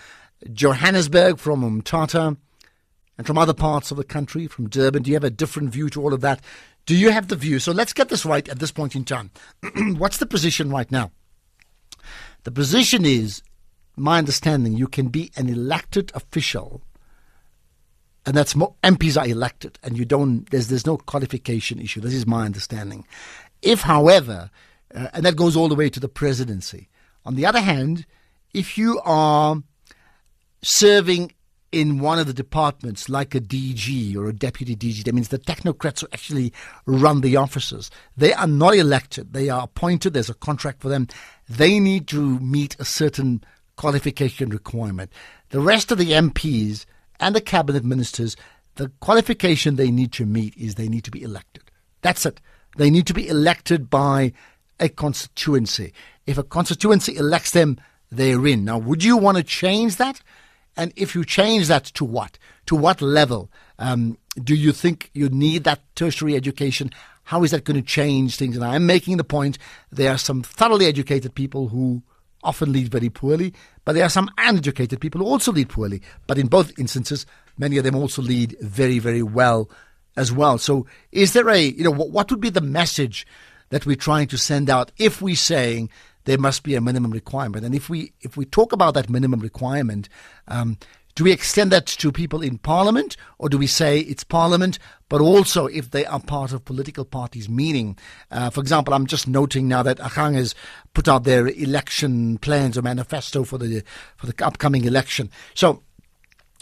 Johannesburg, 0.51 1.37
from 1.37 1.61
Umtata, 1.61 2.35
and 3.21 3.27
from 3.27 3.37
other 3.37 3.53
parts 3.53 3.91
of 3.91 3.97
the 3.97 4.03
country, 4.03 4.47
from 4.47 4.67
Durban. 4.67 5.03
Do 5.03 5.11
you 5.11 5.15
have 5.15 5.23
a 5.23 5.29
different 5.29 5.69
view 5.69 5.91
to 5.91 6.01
all 6.01 6.11
of 6.11 6.21
that? 6.21 6.41
Do 6.87 6.95
you 6.95 7.11
have 7.11 7.27
the 7.27 7.35
view? 7.35 7.59
So 7.59 7.71
let's 7.71 7.93
get 7.93 8.09
this 8.09 8.25
right 8.25 8.49
at 8.49 8.57
this 8.57 8.71
point 8.71 8.95
in 8.95 9.05
time. 9.05 9.29
What's 9.99 10.17
the 10.17 10.25
position 10.25 10.71
right 10.71 10.91
now? 10.91 11.11
The 12.45 12.51
position 12.51 13.05
is, 13.05 13.43
my 13.95 14.17
understanding, 14.17 14.73
you 14.73 14.87
can 14.87 15.09
be 15.09 15.31
an 15.35 15.49
elected 15.49 16.11
official 16.15 16.81
and 18.25 18.35
that's 18.35 18.55
mo- 18.55 18.75
MPs 18.83 19.21
are 19.21 19.27
elected, 19.27 19.77
and 19.83 19.97
you 19.97 20.05
don't. 20.05 20.49
There's 20.49 20.67
there's 20.67 20.85
no 20.85 20.97
qualification 20.97 21.79
issue. 21.79 22.01
This 22.01 22.13
is 22.13 22.27
my 22.27 22.45
understanding. 22.45 23.05
If, 23.61 23.81
however, 23.81 24.49
uh, 24.93 25.07
and 25.13 25.25
that 25.25 25.35
goes 25.35 25.55
all 25.55 25.67
the 25.67 25.75
way 25.75 25.89
to 25.89 25.99
the 25.99 26.07
presidency. 26.09 26.89
On 27.25 27.35
the 27.35 27.45
other 27.45 27.61
hand, 27.61 28.05
if 28.53 28.77
you 28.77 28.99
are 29.05 29.57
serving 30.61 31.33
in 31.71 31.99
one 31.99 32.19
of 32.19 32.27
the 32.27 32.33
departments, 32.33 33.07
like 33.07 33.33
a 33.33 33.39
DG 33.39 34.15
or 34.15 34.27
a 34.27 34.33
deputy 34.33 34.75
DG, 34.75 35.03
that 35.03 35.15
means 35.15 35.29
the 35.29 35.39
technocrats 35.39 36.01
who 36.01 36.07
actually 36.11 36.53
run 36.85 37.21
the 37.21 37.37
offices. 37.37 37.89
They 38.17 38.33
are 38.33 38.47
not 38.47 38.75
elected; 38.75 39.33
they 39.33 39.49
are 39.49 39.63
appointed. 39.63 40.13
There's 40.13 40.29
a 40.29 40.35
contract 40.35 40.81
for 40.81 40.89
them. 40.89 41.07
They 41.47 41.79
need 41.79 42.07
to 42.09 42.39
meet 42.39 42.75
a 42.79 42.85
certain 42.85 43.43
qualification 43.77 44.49
requirement. 44.49 45.11
The 45.49 45.61
rest 45.61 45.91
of 45.91 45.97
the 45.97 46.11
MPs 46.11 46.85
and 47.19 47.35
the 47.35 47.41
cabinet 47.41 47.83
ministers, 47.83 48.35
the 48.75 48.91
qualification 48.99 49.75
they 49.75 49.91
need 49.91 50.11
to 50.13 50.25
meet 50.25 50.55
is 50.57 50.75
they 50.75 50.89
need 50.89 51.03
to 51.05 51.11
be 51.11 51.23
elected. 51.23 51.63
That's 52.01 52.25
it. 52.25 52.41
They 52.77 52.89
need 52.89 53.07
to 53.07 53.13
be 53.13 53.27
elected 53.27 53.89
by 53.89 54.33
a 54.79 54.89
constituency. 54.89 55.93
If 56.25 56.37
a 56.37 56.43
constituency 56.43 57.15
elects 57.15 57.51
them, 57.51 57.77
they're 58.11 58.45
in. 58.45 58.65
Now, 58.65 58.77
would 58.77 59.03
you 59.03 59.17
want 59.17 59.37
to 59.37 59.43
change 59.43 59.97
that? 59.97 60.21
And 60.77 60.93
if 60.95 61.15
you 61.15 61.25
change 61.25 61.67
that 61.67 61.85
to 61.85 62.05
what? 62.05 62.37
To 62.67 62.75
what 62.75 63.01
level? 63.01 63.51
Um, 63.79 64.17
do 64.41 64.55
you 64.55 64.71
think 64.71 65.09
you 65.13 65.29
need 65.29 65.63
that 65.65 65.81
tertiary 65.95 66.35
education? 66.35 66.91
How 67.23 67.43
is 67.43 67.51
that 67.51 67.63
going 67.63 67.79
to 67.79 67.85
change 67.85 68.37
things? 68.37 68.55
And 68.55 68.65
I'm 68.65 68.85
making 68.85 69.17
the 69.17 69.23
point 69.23 69.57
there 69.91 70.11
are 70.11 70.17
some 70.17 70.43
thoroughly 70.43 70.85
educated 70.85 71.35
people 71.35 71.67
who 71.67 72.01
often 72.43 72.71
lead 72.71 72.89
very 72.89 73.09
poorly, 73.09 73.53
but 73.85 73.93
there 73.93 74.03
are 74.03 74.09
some 74.09 74.29
uneducated 74.37 74.99
people 74.99 75.21
who 75.21 75.27
also 75.27 75.51
lead 75.51 75.69
poorly. 75.69 76.01
But 76.27 76.37
in 76.37 76.47
both 76.47 76.77
instances, 76.79 77.25
many 77.57 77.77
of 77.77 77.83
them 77.83 77.95
also 77.95 78.21
lead 78.21 78.55
very, 78.61 78.99
very 78.99 79.23
well 79.23 79.69
as 80.17 80.31
well. 80.31 80.57
So, 80.57 80.87
is 81.11 81.33
there 81.33 81.49
a, 81.49 81.59
you 81.59 81.83
know, 81.83 81.91
what, 81.91 82.09
what 82.09 82.31
would 82.31 82.41
be 82.41 82.49
the 82.49 82.61
message 82.61 83.25
that 83.69 83.85
we're 83.85 83.95
trying 83.95 84.27
to 84.27 84.37
send 84.37 84.69
out 84.69 84.91
if 84.97 85.21
we're 85.21 85.35
saying 85.35 85.89
there 86.25 86.37
must 86.37 86.63
be 86.63 86.75
a 86.75 86.81
minimum 86.81 87.11
requirement. 87.11 87.65
And 87.65 87.75
if 87.75 87.89
we 87.89 88.13
if 88.21 88.37
we 88.37 88.45
talk 88.45 88.71
about 88.71 88.93
that 88.93 89.09
minimum 89.09 89.39
requirement, 89.39 90.09
um, 90.47 90.77
do 91.15 91.25
we 91.25 91.31
extend 91.31 91.71
that 91.71 91.87
to 91.87 92.11
people 92.11 92.41
in 92.41 92.57
Parliament, 92.57 93.17
or 93.37 93.49
do 93.49 93.57
we 93.57 93.67
say 93.67 93.99
it's 93.99 94.23
Parliament, 94.23 94.79
but 95.09 95.19
also 95.19 95.65
if 95.67 95.91
they 95.91 96.05
are 96.05 96.21
part 96.21 96.53
of 96.53 96.63
political 96.63 97.03
parties? 97.03 97.49
Meaning, 97.49 97.97
uh, 98.31 98.49
for 98.49 98.61
example, 98.61 98.93
I'm 98.93 99.07
just 99.07 99.27
noting 99.27 99.67
now 99.67 99.83
that 99.83 99.97
Agang 99.97 100.35
has 100.35 100.55
put 100.93 101.09
out 101.09 101.23
their 101.23 101.47
election 101.47 102.37
plans 102.37 102.77
or 102.77 102.81
manifesto 102.81 103.43
for 103.43 103.57
the 103.57 103.83
for 104.15 104.27
the 104.27 104.45
upcoming 104.45 104.85
election. 104.85 105.29
So, 105.53 105.83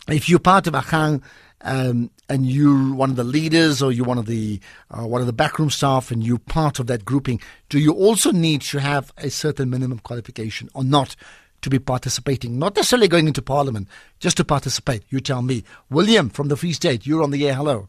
if 0.07 0.27
you're 0.27 0.39
part 0.39 0.65
of 0.65 0.73
Agang, 0.73 1.21
um, 1.61 2.09
and 2.29 2.45
you're 2.45 2.93
one 2.93 3.09
of 3.09 3.15
the 3.15 3.23
leaders 3.23 3.81
or 3.81 3.91
you're 3.91 4.05
one 4.05 4.17
of 4.17 4.25
the 4.25 4.59
uh, 4.91 5.05
one 5.05 5.21
of 5.21 5.27
the 5.27 5.33
backroom 5.33 5.69
staff 5.69 6.11
and 6.11 6.23
you're 6.23 6.39
part 6.39 6.79
of 6.79 6.87
that 6.87 7.05
grouping, 7.05 7.41
do 7.67 7.79
you 7.79 7.93
also 7.93 8.31
need 8.31 8.61
to 8.61 8.79
have 8.79 9.13
a 9.17 9.29
certain 9.29 9.69
minimum 9.69 9.99
qualification 9.99 10.69
or 10.73 10.83
not 10.83 11.15
to 11.61 11.69
be 11.69 11.79
participating? 11.79 12.57
Not 12.57 12.75
necessarily 12.75 13.07
going 13.07 13.27
into 13.27 13.41
parliament, 13.41 13.87
just 14.19 14.37
to 14.37 14.45
participate. 14.45 15.03
You 15.09 15.19
tell 15.19 15.41
me. 15.41 15.63
William 15.89 16.29
from 16.29 16.47
the 16.47 16.55
Free 16.55 16.73
State, 16.73 17.05
you're 17.05 17.23
on 17.23 17.31
the 17.31 17.47
air. 17.47 17.55
Hello. 17.55 17.87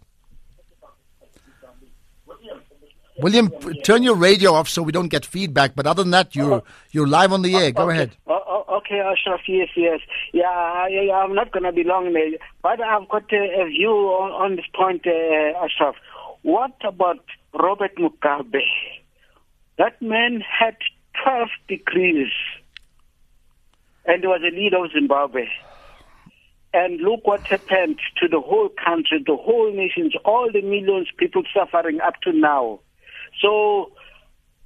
William, 3.18 3.50
turn 3.84 4.02
your 4.02 4.14
radio 4.14 4.54
off 4.54 4.68
so 4.68 4.82
we 4.82 4.92
don't 4.92 5.08
get 5.08 5.26
feedback. 5.26 5.74
But 5.74 5.86
other 5.86 6.02
than 6.02 6.10
that, 6.12 6.34
you're 6.34 6.62
you're 6.90 7.06
live 7.06 7.32
on 7.32 7.42
the 7.42 7.54
air. 7.54 7.70
Go 7.70 7.90
ahead. 7.90 8.16
Oh, 8.80 8.94
oh, 8.94 8.96
okay, 8.96 9.00
Ashraf. 9.00 9.40
Yes, 9.46 9.68
yes. 9.76 10.00
Yeah, 10.32 10.44
I, 10.48 11.10
I'm 11.14 11.34
not 11.34 11.52
going 11.52 11.64
to 11.64 11.72
be 11.72 11.84
long, 11.84 12.12
there, 12.12 12.38
but 12.62 12.80
I've 12.80 13.08
got 13.08 13.32
a, 13.32 13.62
a 13.62 13.68
view 13.68 13.90
on, 13.90 14.30
on 14.32 14.56
this 14.56 14.66
point, 14.74 15.06
uh, 15.06 15.64
Ashraf. 15.64 15.94
What 16.42 16.72
about 16.84 17.24
Robert 17.54 17.96
Mugabe? 17.96 18.62
That 19.78 20.00
man 20.02 20.42
had 20.42 20.76
12 21.24 21.48
degrees, 21.68 22.32
and 24.06 24.22
was 24.24 24.42
a 24.42 24.54
leader 24.54 24.84
of 24.84 24.92
Zimbabwe. 24.92 25.46
And 26.72 27.00
look 27.00 27.26
what 27.26 27.46
happened 27.48 27.98
to 28.20 28.28
the 28.28 28.40
whole 28.40 28.68
country, 28.68 29.22
the 29.26 29.36
whole 29.36 29.72
nations, 29.74 30.14
all 30.24 30.48
the 30.52 30.62
millions 30.62 31.08
of 31.12 31.16
people 31.18 31.42
suffering 31.52 32.00
up 32.00 32.14
to 32.22 32.32
now. 32.32 32.80
So, 33.42 33.92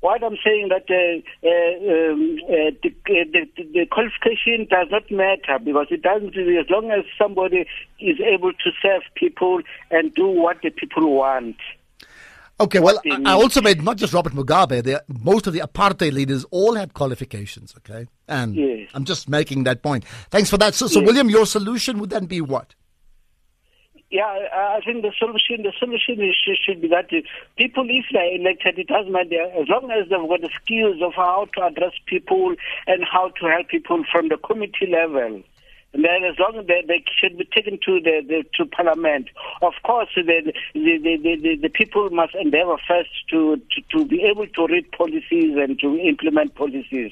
what 0.05 0.23
I'm 0.23 0.37
saying 0.45 0.69
that 0.69 0.85
uh, 0.91 1.49
uh, 1.49 2.13
um, 2.13 2.39
uh, 2.45 2.71
the, 2.83 2.95
the, 3.07 3.65
the 3.73 3.87
qualification 3.91 4.67
does 4.71 4.89
not 4.91 5.11
matter 5.11 5.59
because 5.65 5.87
it 5.91 6.03
doesn't. 6.03 6.37
As 6.37 6.69
long 6.69 6.91
as 6.91 7.05
somebody 7.19 7.65
is 7.99 8.21
able 8.21 8.53
to 8.53 8.71
serve 8.83 9.03
people 9.15 9.61
and 9.91 10.15
do 10.15 10.27
what 10.27 10.59
the 10.63 10.69
people 10.71 11.15
want. 11.15 11.57
Okay, 12.61 12.81
well, 12.81 13.01
I 13.11 13.23
I 13.25 13.33
also 13.33 13.63
made 13.63 13.83
not 13.83 13.97
just 13.97 14.13
Robert 14.13 14.35
Mugabe. 14.35 14.85
The, 14.85 15.03
most 15.09 15.47
of 15.47 15.55
the 15.55 15.61
apartheid 15.61 16.13
leaders 16.13 16.45
all 16.51 16.75
had 16.75 16.93
qualifications. 16.93 17.75
Okay, 17.79 18.07
and 18.29 18.55
Yes. 18.55 18.91
I'm 18.93 19.07
just 19.07 19.29
making 19.29 19.65
that 19.65 19.83
point. 19.83 20.05
Thanks 20.31 20.51
for 20.51 20.59
that. 20.59 20.75
So, 20.75 20.87
so 20.87 21.01
Yes. 21.01 21.07
William, 21.07 21.31
your 21.31 21.47
solution 21.47 21.99
would 21.99 22.11
then 22.11 22.27
be 22.27 22.43
what? 22.43 22.75
Yeah, 24.15 24.47
I 24.55 24.79
think 24.87 25.03
the 25.03 25.11
solution 25.19 25.65
the 25.67 25.73
solution 25.77 26.23
is, 26.23 26.37
should, 26.39 26.81
be 26.81 26.87
that 26.87 27.11
people, 27.59 27.85
if 27.91 28.05
they're 28.13 28.37
elected, 28.39 28.79
it 28.79 28.87
doesn't 28.87 29.11
matter 29.11 29.43
as 29.59 29.67
long 29.69 29.91
as 29.91 30.09
they've 30.09 30.29
got 30.31 30.41
the 30.41 30.55
skills 30.63 31.03
of 31.03 31.15
how 31.15 31.49
to 31.57 31.67
address 31.67 31.95
people 32.07 32.55
and 32.87 33.03
how 33.03 33.31
to 33.31 33.47
help 33.47 33.67
people 33.67 34.05
from 34.13 34.29
the 34.29 34.37
committee 34.37 34.87
level. 34.87 35.43
And 35.95 36.05
then 36.05 36.23
as 36.31 36.39
long 36.39 36.55
as 36.61 36.67
they, 36.69 36.85
they 36.87 37.03
should 37.19 37.37
be 37.37 37.45
taken 37.53 37.81
to 37.87 37.99
the, 37.99 38.23
the 38.23 38.45
to 38.55 38.71
parliament. 38.71 39.31
Of 39.63 39.75
course, 39.83 40.11
the 40.15 40.23
the, 40.23 40.99
the, 41.03 41.19
the, 41.19 41.57
the 41.63 41.69
people 41.69 42.09
must 42.11 42.37
endeavor 42.37 42.77
first 42.87 43.11
to, 43.31 43.57
to, 43.57 43.99
to 43.99 44.05
be 44.07 44.23
able 44.23 44.47
to 44.47 44.67
read 44.73 44.93
policies 44.93 45.59
and 45.59 45.77
to 45.81 45.99
implement 45.99 46.55
policies 46.55 47.11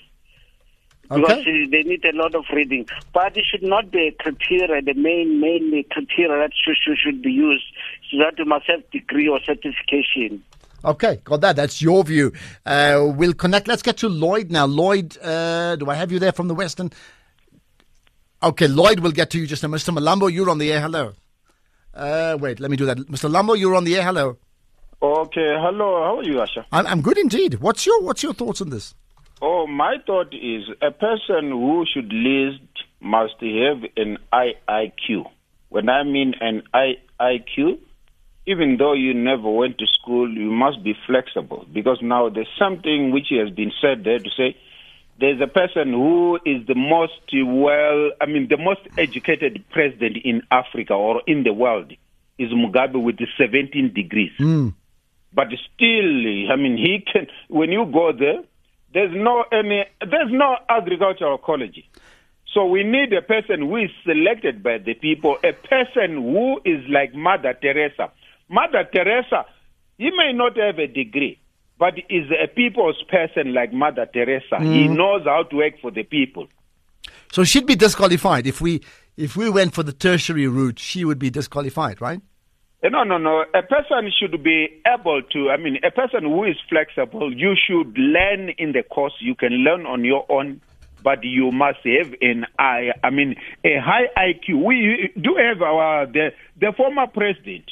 because 1.14 1.38
Okay. 1.40 1.64
uh, 1.64 1.70
they 1.70 1.82
need 1.82 2.04
a 2.04 2.16
lot 2.16 2.34
of 2.34 2.44
reading. 2.52 2.86
But 3.12 3.36
it 3.36 3.44
should 3.50 3.62
not 3.62 3.90
be 3.90 4.08
a 4.08 4.12
criteria, 4.22 4.82
the 4.82 4.94
main 4.94 5.40
main 5.40 5.84
criteria 5.90 6.38
that 6.38 6.52
should, 6.64 6.76
should, 6.82 6.98
should 6.98 7.22
be 7.22 7.30
used, 7.32 7.64
so 8.10 8.18
that 8.18 8.38
you 8.38 8.44
must 8.44 8.66
have 8.68 8.88
degree 8.90 9.28
or 9.28 9.40
certification. 9.44 10.42
Okay, 10.84 11.20
got 11.24 11.40
that. 11.42 11.56
That's 11.56 11.80
your 11.80 12.02
view. 12.02 12.32
Uh, 12.66 13.12
we'll 13.16 13.34
connect. 13.34 13.68
Let's 13.68 13.82
get 13.82 13.98
to 13.98 14.08
Lloyd 14.08 14.50
now. 14.50 14.66
Lloyd, 14.66 15.16
uh, 15.22 15.76
do 15.76 15.88
I 15.88 15.94
have 15.94 16.10
you 16.10 16.18
there 16.18 16.32
from 16.32 16.48
the 16.48 16.54
Western? 16.54 16.90
Okay, 18.42 18.66
Lloyd 18.66 18.98
we'll 19.00 19.12
get 19.12 19.30
to 19.30 19.38
you 19.38 19.46
just 19.46 19.62
now. 19.62 19.68
Mr. 19.68 19.96
Malambo, 19.96 20.32
you're 20.32 20.50
on 20.50 20.58
the 20.58 20.72
air. 20.72 20.80
Hello. 20.80 21.12
Uh, 21.94 22.36
wait, 22.40 22.58
let 22.58 22.70
me 22.70 22.76
do 22.76 22.86
that. 22.86 22.98
Mr. 22.98 23.30
Lambo, 23.30 23.56
you're 23.56 23.74
on 23.76 23.84
the 23.84 23.94
air. 23.96 24.02
Hello. 24.02 24.36
Okay, 25.00 25.56
hello. 25.60 26.02
How 26.04 26.18
are 26.18 26.22
you, 26.24 26.34
Asha? 26.36 26.64
I'm, 26.72 26.86
I'm 26.86 27.02
good 27.02 27.18
indeed. 27.18 27.54
What's 27.60 27.86
your 27.86 28.00
What's 28.02 28.22
your 28.22 28.32
thoughts 28.32 28.60
on 28.60 28.70
this? 28.70 28.94
Oh, 29.44 29.66
my 29.66 29.96
thought 30.06 30.32
is 30.32 30.62
a 30.80 30.92
person 30.92 31.50
who 31.50 31.84
should 31.92 32.12
least 32.12 32.62
must 33.00 33.34
have 33.40 33.82
an 33.96 34.18
IIQ. 34.32 35.24
When 35.68 35.88
I 35.88 36.04
mean 36.04 36.34
an 36.40 36.62
IIQ, 36.72 37.80
even 38.46 38.76
though 38.78 38.92
you 38.92 39.14
never 39.14 39.50
went 39.50 39.78
to 39.78 39.86
school, 40.00 40.32
you 40.32 40.48
must 40.52 40.84
be 40.84 40.94
flexible 41.08 41.66
because 41.72 41.98
now 42.00 42.28
there's 42.28 42.46
something 42.56 43.10
which 43.10 43.30
has 43.30 43.50
been 43.50 43.72
said 43.80 44.04
there 44.04 44.20
to 44.20 44.30
say 44.36 44.56
there's 45.18 45.40
a 45.40 45.48
person 45.48 45.92
who 45.92 46.38
is 46.46 46.64
the 46.68 46.76
most 46.76 47.12
well, 47.34 48.12
I 48.20 48.26
mean, 48.26 48.46
the 48.48 48.58
most 48.58 48.82
educated 48.96 49.64
president 49.72 50.18
in 50.24 50.42
Africa 50.52 50.94
or 50.94 51.20
in 51.26 51.42
the 51.42 51.52
world 51.52 51.92
is 52.38 52.50
Mugabe 52.50 53.02
with 53.02 53.18
the 53.18 53.26
17 53.38 53.92
degrees. 53.92 54.30
Hmm. 54.38 54.68
But 55.34 55.48
still, 55.48 56.52
I 56.52 56.56
mean, 56.56 56.76
he 56.76 57.04
can. 57.10 57.26
When 57.48 57.72
you 57.72 57.86
go 57.86 58.12
there, 58.12 58.42
there's 58.94 59.12
no 59.14 59.44
any, 59.52 59.84
there's 60.00 60.30
no 60.30 60.56
agricultural 60.68 61.38
college. 61.38 61.84
So 62.52 62.66
we 62.66 62.84
need 62.84 63.12
a 63.12 63.22
person 63.22 63.60
who 63.60 63.76
is 63.76 63.90
selected 64.04 64.62
by 64.62 64.78
the 64.78 64.94
people, 64.94 65.38
a 65.42 65.52
person 65.52 66.16
who 66.16 66.60
is 66.64 66.84
like 66.88 67.14
Mother 67.14 67.54
Teresa. 67.60 68.12
Mother 68.48 68.86
Teresa, 68.92 69.46
he 69.96 70.10
may 70.10 70.32
not 70.34 70.58
have 70.58 70.78
a 70.78 70.86
degree, 70.86 71.40
but 71.78 71.94
is 72.10 72.30
a 72.30 72.48
people's 72.48 73.02
person 73.08 73.54
like 73.54 73.72
Mother 73.72 74.06
Teresa. 74.12 74.58
He 74.60 74.86
mm. 74.86 74.96
knows 74.96 75.24
how 75.24 75.44
to 75.44 75.56
work 75.56 75.80
for 75.80 75.90
the 75.90 76.02
people. 76.02 76.46
So 77.32 77.44
she'd 77.44 77.66
be 77.66 77.76
disqualified 77.76 78.46
if 78.46 78.60
we 78.60 78.82
if 79.16 79.36
we 79.36 79.48
went 79.48 79.72
for 79.72 79.82
the 79.82 79.92
tertiary 79.92 80.46
route. 80.46 80.78
She 80.78 81.06
would 81.06 81.18
be 81.18 81.30
disqualified, 81.30 82.02
right? 82.02 82.20
Uh, 82.84 82.88
No, 82.88 83.04
no, 83.04 83.18
no. 83.18 83.44
A 83.54 83.62
person 83.62 84.10
should 84.18 84.42
be 84.42 84.68
able 84.86 85.22
to, 85.32 85.50
I 85.50 85.56
mean, 85.56 85.78
a 85.84 85.90
person 85.90 86.22
who 86.24 86.44
is 86.44 86.56
flexible, 86.68 87.32
you 87.32 87.54
should 87.66 87.96
learn 87.96 88.50
in 88.58 88.72
the 88.72 88.82
course. 88.82 89.14
You 89.20 89.34
can 89.34 89.52
learn 89.52 89.86
on 89.86 90.04
your 90.04 90.24
own, 90.28 90.60
but 91.02 91.22
you 91.24 91.50
must 91.52 91.78
have 91.84 92.14
an 92.20 92.46
I, 92.58 92.90
I 93.02 93.10
mean, 93.10 93.36
a 93.64 93.76
high 93.80 94.06
IQ. 94.16 94.64
We 94.64 95.10
do 95.20 95.36
have 95.38 95.62
our, 95.62 96.06
the, 96.06 96.30
the 96.60 96.72
former 96.76 97.06
president. 97.06 97.70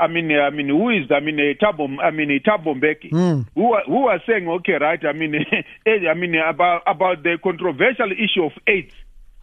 I 0.00 0.08
mean, 0.08 0.32
I 0.32 0.50
mean, 0.50 0.68
who 0.68 0.90
is? 0.90 1.10
I 1.12 1.20
mean, 1.20 1.38
a 1.38 1.54
Thabo, 1.54 1.86
I 2.02 2.10
mean, 2.10 2.30
a 2.32 2.40
Thabo 2.40 2.74
Mbeki, 2.74 3.12
who 3.54 3.62
wa- 3.70 3.84
who 3.86 4.00
was 4.02 4.20
saying, 4.26 4.48
okay, 4.48 4.72
right? 4.80 4.98
I 5.04 5.12
mean, 5.12 5.34
eh, 5.86 6.08
I 6.10 6.14
mean, 6.14 6.34
about 6.34 6.82
about 6.88 7.22
the 7.22 7.38
controversial 7.40 8.10
issue 8.10 8.42
of 8.44 8.52
AIDS, 8.66 8.92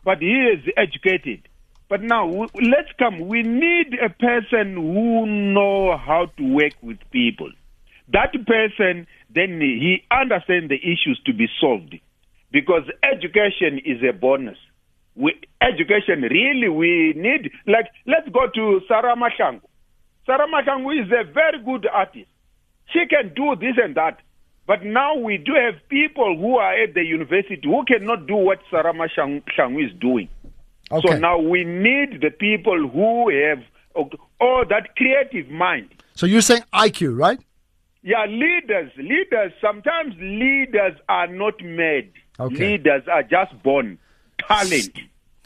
but 0.04 0.18
he 0.20 0.28
is 0.34 0.60
educated. 0.76 1.48
But 1.90 2.04
now 2.04 2.28
let's 2.54 2.92
come. 3.00 3.28
We 3.28 3.42
need 3.42 3.96
a 4.00 4.10
person 4.10 4.76
who 4.76 5.26
know 5.26 5.98
how 5.98 6.28
to 6.38 6.54
work 6.54 6.74
with 6.84 7.00
people. 7.12 7.52
That 8.14 8.32
person 8.46 9.08
then 9.34 9.60
he 9.60 10.04
understands 10.12 10.70
the 10.70 10.78
issues 10.78 11.20
to 11.26 11.34
be 11.34 11.48
solved, 11.60 11.96
because 12.52 12.84
education 13.04 13.80
is 13.84 14.02
a 14.08 14.14
bonus. 14.14 14.58
We, 15.16 15.34
education 15.62 16.22
really 16.22 16.70
we 16.70 17.14
need. 17.18 17.52
Like 17.66 17.88
let's 18.06 18.30
go 18.30 18.48
to 18.54 18.82
Sarah 18.88 19.16
Mashangu. 19.16 19.62
Sarah 20.26 20.48
Mashangu 20.48 20.94
is 21.04 21.12
a 21.12 21.24
very 21.32 21.60
good 21.64 21.88
artist. 21.92 22.30
She 22.94 23.06
can 23.08 23.34
do 23.36 23.56
this 23.56 23.78
and 23.84 23.96
that. 23.96 24.20
But 24.68 24.84
now 24.86 25.16
we 25.16 25.38
do 25.38 25.54
have 25.54 25.82
people 25.90 26.38
who 26.38 26.58
are 26.58 26.84
at 26.84 26.94
the 26.94 27.04
university 27.04 27.62
who 27.64 27.84
cannot 27.86 28.28
do 28.28 28.36
what 28.36 28.60
Sarah 28.70 28.94
Mashangu 28.94 29.84
is 29.84 29.92
doing. 30.00 30.30
Okay. 30.92 31.08
So 31.08 31.18
now 31.18 31.38
we 31.40 31.64
need 31.64 32.22
the 32.22 32.32
people 32.32 32.88
who 32.88 33.30
have 33.30 33.64
all 34.40 34.64
that 34.70 34.96
creative 34.96 35.50
mind. 35.50 35.90
So 36.16 36.26
you're 36.26 36.42
saying 36.42 36.64
IQ, 36.74 37.18
right? 37.18 37.40
Yeah, 38.02 38.26
leaders, 38.26 38.92
leaders, 38.98 39.52
sometimes 39.62 40.16
leaders 40.20 40.94
are 41.10 41.28
not 41.28 41.62
made. 41.62 42.14
Okay. 42.40 42.78
Leaders 42.78 43.04
are 43.12 43.24
just 43.24 43.62
born. 43.62 44.00
Talent. 44.48 44.98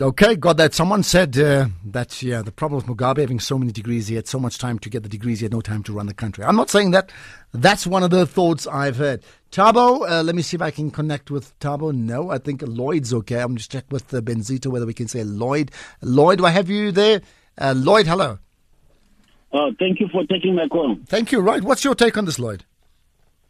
Okay, 0.03 0.35
got 0.35 0.57
that. 0.57 0.73
Someone 0.73 1.01
said 1.01 1.37
uh, 1.37 1.67
that 1.85 2.21
yeah, 2.21 2.41
the 2.41 2.51
problem 2.51 2.85
with 2.85 2.87
Mugabe 2.87 3.19
having 3.19 3.39
so 3.39 3.57
many 3.57 3.71
degrees, 3.71 4.09
he 4.09 4.15
had 4.15 4.27
so 4.27 4.37
much 4.37 4.57
time 4.57 4.77
to 4.79 4.89
get 4.89 5.01
the 5.01 5.07
degrees, 5.07 5.39
he 5.39 5.45
had 5.45 5.53
no 5.53 5.61
time 5.61 5.81
to 5.83 5.93
run 5.93 6.07
the 6.07 6.13
country. 6.13 6.43
I'm 6.43 6.57
not 6.57 6.69
saying 6.69 6.91
that. 6.91 7.09
That's 7.53 7.87
one 7.87 8.03
of 8.03 8.09
the 8.09 8.25
thoughts 8.25 8.67
I've 8.67 8.97
heard. 8.97 9.23
Tabo, 9.49 10.05
uh, 10.05 10.21
let 10.21 10.35
me 10.35 10.41
see 10.41 10.55
if 10.55 10.61
I 10.61 10.71
can 10.71 10.91
connect 10.91 11.31
with 11.31 11.57
Tabo. 11.59 11.95
No, 11.95 12.31
I 12.31 12.37
think 12.37 12.61
Lloyd's 12.63 13.13
okay. 13.13 13.39
I'm 13.39 13.55
just 13.55 13.71
check 13.71 13.85
with 13.91 14.13
uh, 14.13 14.19
Benzito 14.19 14.67
whether 14.67 14.85
we 14.85 14.93
can 14.93 15.07
say 15.07 15.23
Lloyd. 15.23 15.71
Lloyd, 16.01 16.39
do 16.39 16.45
I 16.45 16.49
have 16.49 16.69
you 16.69 16.91
there? 16.91 17.21
Uh, 17.57 17.73
Lloyd, 17.73 18.05
hello. 18.05 18.39
Oh, 19.53 19.71
thank 19.79 20.01
you 20.01 20.09
for 20.11 20.25
taking 20.25 20.55
my 20.55 20.67
call. 20.67 20.97
Thank 21.05 21.31
you. 21.31 21.39
Right, 21.39 21.63
what's 21.63 21.85
your 21.85 21.95
take 21.95 22.17
on 22.17 22.25
this, 22.25 22.39
Lloyd? 22.39 22.65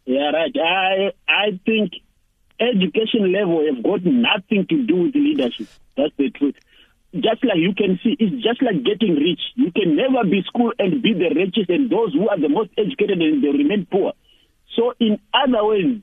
Yeah, 0.05 0.29
right. 0.29 0.55
I 0.55 1.13
I 1.27 1.59
think 1.65 1.93
education 2.59 3.31
level 3.31 3.65
have 3.65 3.83
got 3.83 4.05
nothing 4.05 4.67
to 4.67 4.83
do 4.83 4.97
with 4.97 5.15
leadership. 5.15 5.67
That's 5.97 6.13
the 6.17 6.29
truth. 6.29 6.55
Just 7.13 7.45
like 7.45 7.61
you 7.61 7.73
can 7.77 7.99
see, 8.03 8.17
it's 8.17 8.41
just 8.41 8.61
like 8.63 8.83
getting 8.83 9.15
rich. 9.15 9.41
You 9.55 9.71
can 9.71 9.95
never 9.95 10.25
be 10.25 10.41
school 10.47 10.73
and 10.79 11.01
be 11.01 11.13
the 11.13 11.29
richest, 11.35 11.69
and 11.69 11.89
those 11.89 12.13
who 12.13 12.27
are 12.27 12.39
the 12.39 12.49
most 12.49 12.71
educated 12.77 13.21
and 13.21 13.43
they 13.43 13.49
remain 13.49 13.85
poor. 13.85 14.13
So, 14.75 14.93
in 14.99 15.19
other 15.29 15.63
ways, 15.63 16.01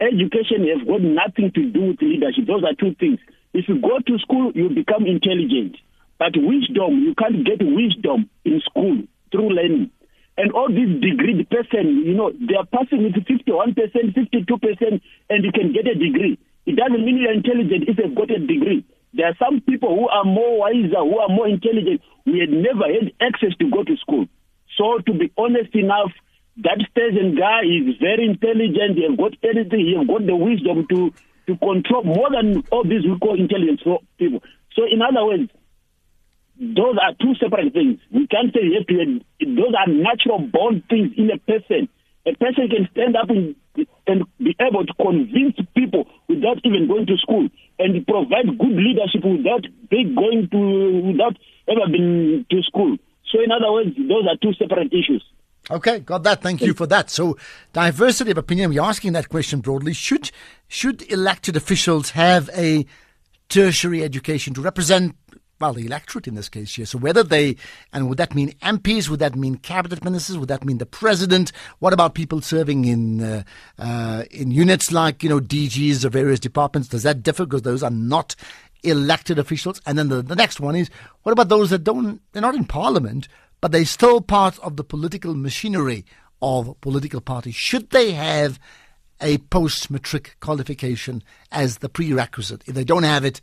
education 0.00 0.64
has 0.72 0.80
got 0.88 1.02
nothing 1.04 1.52
to 1.52 1.62
do 1.68 1.92
with 1.92 2.00
leadership. 2.00 2.46
Those 2.46 2.64
are 2.64 2.72
two 2.72 2.94
things. 2.96 3.20
If 3.52 3.68
you 3.68 3.80
go 3.80 4.00
to 4.00 4.18
school, 4.18 4.52
you 4.54 4.70
become 4.70 5.04
intelligent. 5.04 5.76
But 6.18 6.32
wisdom, 6.36 7.04
you 7.04 7.14
can't 7.14 7.44
get 7.44 7.60
wisdom 7.60 8.30
in 8.44 8.60
school 8.64 9.04
through 9.30 9.50
learning. 9.50 9.90
And 10.36 10.52
all 10.52 10.68
these 10.68 11.04
degreed 11.04 11.48
person, 11.50 12.02
you 12.04 12.14
know, 12.14 12.32
they 12.32 12.56
are 12.56 12.66
passing 12.66 13.04
with 13.04 13.14
51%, 13.14 13.76
52%, 13.76 15.00
and 15.30 15.44
you 15.44 15.52
can 15.52 15.72
get 15.72 15.86
a 15.86 15.94
degree. 15.94 16.38
It 16.66 16.76
doesn't 16.76 17.04
mean 17.04 17.18
you're 17.18 17.32
intelligent 17.32 17.88
if 17.88 17.98
you've 17.98 18.14
got 18.14 18.30
a 18.30 18.38
degree. 18.38 18.84
There 19.14 19.26
are 19.26 19.36
some 19.38 19.60
people 19.60 19.94
who 19.94 20.08
are 20.08 20.24
more 20.24 20.58
wiser, 20.58 20.98
who 20.98 21.18
are 21.18 21.28
more 21.28 21.48
intelligent. 21.48 22.02
We 22.26 22.40
had 22.40 22.50
never 22.50 22.90
had 22.90 23.12
access 23.20 23.54
to 23.60 23.70
go 23.70 23.84
to 23.84 23.96
school. 23.98 24.26
So 24.76 24.98
to 24.98 25.12
be 25.14 25.30
honest 25.38 25.74
enough, 25.74 26.10
that 26.62 26.82
station 26.90 27.36
guy 27.38 27.62
is 27.62 27.94
very 28.00 28.26
intelligent. 28.26 28.98
He 28.98 29.06
has 29.06 29.16
got 29.16 29.34
everything. 29.42 29.86
He 29.86 29.94
has 29.96 30.06
got 30.06 30.26
the 30.26 30.34
wisdom 30.34 30.86
to, 30.90 31.14
to 31.46 31.56
control 31.58 32.02
more 32.02 32.30
than 32.30 32.62
all 32.70 32.82
these 32.82 33.06
we 33.06 33.18
call 33.18 33.38
intelligent 33.38 33.82
people. 34.18 34.42
So 34.74 34.82
in 34.90 35.02
other 35.02 35.24
words, 35.24 35.50
those 36.58 36.98
are 36.98 37.14
two 37.14 37.34
separate 37.38 37.72
things. 37.72 37.98
We 38.10 38.26
can't 38.26 38.52
say 38.54 38.62
you 38.62 38.78
have 38.78 38.86
to, 38.86 39.20
those 39.46 39.74
are 39.78 39.90
natural 39.90 40.38
born 40.38 40.82
things 40.88 41.12
in 41.16 41.30
a 41.30 41.38
person. 41.38 41.88
A 42.26 42.32
person 42.36 42.68
can 42.68 42.88
stand 42.92 43.16
up 43.16 43.28
and, 43.28 43.54
and 44.06 44.24
be 44.38 44.56
able 44.60 44.86
to 44.86 44.94
convince 44.94 45.56
people 45.76 46.06
without 46.28 46.58
even 46.64 46.88
going 46.88 47.06
to 47.06 47.16
school 47.18 47.48
and 47.78 48.06
provide 48.06 48.46
good 48.58 48.76
leadership 48.76 49.24
without 49.24 49.64
going 49.90 50.48
to, 50.50 51.12
without 51.12 51.36
ever 51.68 51.90
been 51.90 52.46
to 52.50 52.62
school. 52.62 52.96
So 53.30 53.42
in 53.42 53.50
other 53.50 53.72
words, 53.72 53.90
those 53.96 54.26
are 54.26 54.36
two 54.40 54.54
separate 54.54 54.92
issues. 54.92 55.24
Okay, 55.70 56.00
got 56.00 56.22
that. 56.24 56.42
Thank 56.42 56.60
you 56.60 56.74
for 56.74 56.86
that. 56.88 57.08
So, 57.08 57.38
diversity 57.72 58.30
of 58.30 58.36
opinion. 58.38 58.68
We're 58.68 58.82
asking 58.82 59.14
that 59.14 59.30
question 59.30 59.60
broadly. 59.60 59.94
Should 59.94 60.30
should 60.68 61.10
elected 61.10 61.56
officials 61.56 62.10
have 62.10 62.50
a 62.54 62.84
tertiary 63.48 64.02
education 64.02 64.52
to 64.54 64.60
represent 64.60 65.16
well, 65.60 65.72
the 65.72 65.86
electorate 65.86 66.26
in 66.26 66.34
this 66.34 66.48
case 66.48 66.74
here. 66.74 66.86
So 66.86 66.98
whether 66.98 67.22
they, 67.22 67.56
and 67.92 68.08
would 68.08 68.18
that 68.18 68.34
mean 68.34 68.52
MPs? 68.62 69.08
Would 69.08 69.20
that 69.20 69.36
mean 69.36 69.56
cabinet 69.56 70.04
ministers? 70.04 70.36
Would 70.36 70.48
that 70.48 70.64
mean 70.64 70.78
the 70.78 70.86
president? 70.86 71.52
What 71.78 71.92
about 71.92 72.14
people 72.14 72.40
serving 72.40 72.84
in 72.84 73.22
uh, 73.22 73.42
uh, 73.78 74.24
in 74.30 74.50
units 74.50 74.90
like 74.90 75.22
you 75.22 75.28
know 75.28 75.40
DGs 75.40 76.04
of 76.04 76.12
various 76.12 76.40
departments? 76.40 76.88
Does 76.88 77.04
that 77.04 77.22
differ 77.22 77.44
because 77.46 77.62
those 77.62 77.82
are 77.82 77.90
not 77.90 78.34
elected 78.82 79.38
officials? 79.38 79.80
And 79.86 79.96
then 79.96 80.08
the, 80.08 80.22
the 80.22 80.36
next 80.36 80.60
one 80.60 80.74
is 80.74 80.90
what 81.22 81.32
about 81.32 81.48
those 81.48 81.70
that 81.70 81.84
don't? 81.84 82.20
They're 82.32 82.42
not 82.42 82.56
in 82.56 82.64
parliament, 82.64 83.28
but 83.60 83.70
they're 83.70 83.84
still 83.84 84.20
part 84.20 84.58
of 84.58 84.76
the 84.76 84.84
political 84.84 85.34
machinery 85.34 86.04
of 86.42 86.78
political 86.80 87.20
parties. 87.20 87.54
Should 87.54 87.90
they 87.90 88.10
have 88.12 88.58
a 89.20 89.38
post 89.38 89.90
matric 89.90 90.36
qualification 90.40 91.22
as 91.52 91.78
the 91.78 91.88
prerequisite? 91.88 92.64
If 92.66 92.74
they 92.74 92.84
don't 92.84 93.04
have 93.04 93.24
it, 93.24 93.40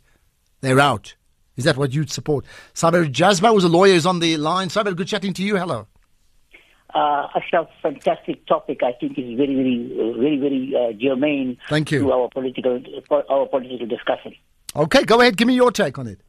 they're 0.60 0.78
out. 0.78 1.14
Is 1.56 1.64
that 1.64 1.76
what 1.76 1.92
you'd 1.92 2.10
support? 2.10 2.44
Saber 2.74 3.04
Jazba 3.06 3.54
was 3.54 3.64
a 3.64 3.68
lawyer, 3.68 3.94
is 3.94 4.06
on 4.06 4.20
the 4.20 4.36
line. 4.36 4.70
Saber, 4.70 4.92
good 4.94 5.08
chatting 5.08 5.32
to 5.34 5.42
you. 5.42 5.56
Hello. 5.56 5.86
Uh, 6.94 7.26
Ashraf, 7.34 7.68
fantastic 7.82 8.44
topic. 8.46 8.82
I 8.82 8.92
think 8.92 9.18
is 9.18 9.36
very, 9.36 9.54
very, 9.54 10.12
very, 10.18 10.36
very 10.38 10.74
uh, 10.76 10.92
germane 10.92 11.56
Thank 11.68 11.90
you. 11.90 12.00
to 12.00 12.12
our 12.12 12.28
political, 12.28 12.82
our 13.30 13.46
political 13.46 13.86
discussion. 13.86 14.34
Okay, 14.76 15.04
go 15.04 15.20
ahead. 15.20 15.36
Give 15.36 15.48
me 15.48 15.54
your 15.54 15.70
take 15.70 15.98
on 15.98 16.06
it. 16.06 16.20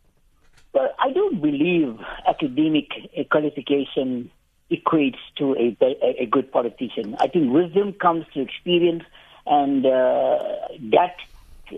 Well, 0.73 0.89
I 0.99 1.11
don't 1.11 1.41
believe 1.41 1.99
academic 2.27 2.89
qualification 3.29 4.31
equates 4.71 5.19
to 5.37 5.53
a, 5.53 5.77
a, 5.81 6.23
a 6.23 6.25
good 6.25 6.51
politician. 6.51 7.15
I 7.19 7.27
think 7.27 7.53
wisdom 7.53 7.93
comes 7.93 8.25
through 8.33 8.43
experience, 8.43 9.03
and 9.45 9.85
uh, 9.85 10.39
that 10.91 11.15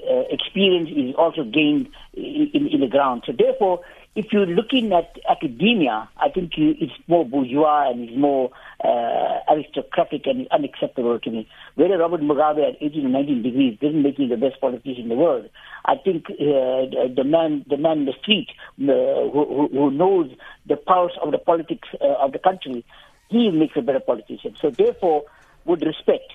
uh, 0.10 0.24
experience 0.30 0.90
is 0.96 1.16
also 1.16 1.44
gained 1.44 1.90
in, 2.14 2.70
in, 2.72 2.80
the 2.82 2.88
ground. 2.88 3.24
So 3.26 3.34
therefore, 3.38 3.82
if 4.16 4.32
you're 4.32 4.46
looking 4.46 4.94
at 4.94 5.18
academia, 5.30 6.10
I 6.18 6.30
think 6.30 6.54
it's 6.58 6.94
more 7.08 7.26
bourgeois 7.26 7.90
and 7.90 8.10
it's 8.10 8.18
more 8.18 8.52
uh, 8.84 9.40
aristocratic 9.52 10.26
and 10.26 10.48
unacceptable 10.52 11.20
to 11.20 11.30
me. 11.30 11.48
Whether 11.76 11.98
Robert 11.98 12.22
Mugabe 12.22 12.68
at 12.68 12.82
18 12.82 13.06
or 13.06 13.10
19 13.10 13.44
degrees 13.44 13.78
didn't 13.80 14.04
make 14.04 14.18
him 14.18 14.30
the 14.30 14.38
best 14.38 14.62
politician 14.62 15.04
in 15.04 15.10
the 15.10 15.16
world. 15.16 15.50
I 15.86 15.96
think 15.96 16.30
uh, 16.30 16.88
the 17.14 17.24
man, 17.26 17.66
the 17.70 17.78
man 17.78 18.00
in 18.00 18.06
the 18.06 18.14
street 18.22 18.48
uh, 18.80 19.30
who, 19.32 19.70
who, 19.72 19.92
knows 19.92 20.32
the 20.66 20.78
pulse 20.78 21.14
of 21.22 21.32
the 21.32 21.38
politics 21.38 21.88
uh, 22.02 22.24
of 22.24 22.32
the 22.32 22.40
country, 22.40 22.86
he 23.30 23.52
makes 23.52 23.76
a 23.76 23.82
better 23.82 24.00
politician. 24.00 24.56
So 24.62 24.70
therefore, 24.70 25.26
with 25.66 25.82
respect, 25.82 26.32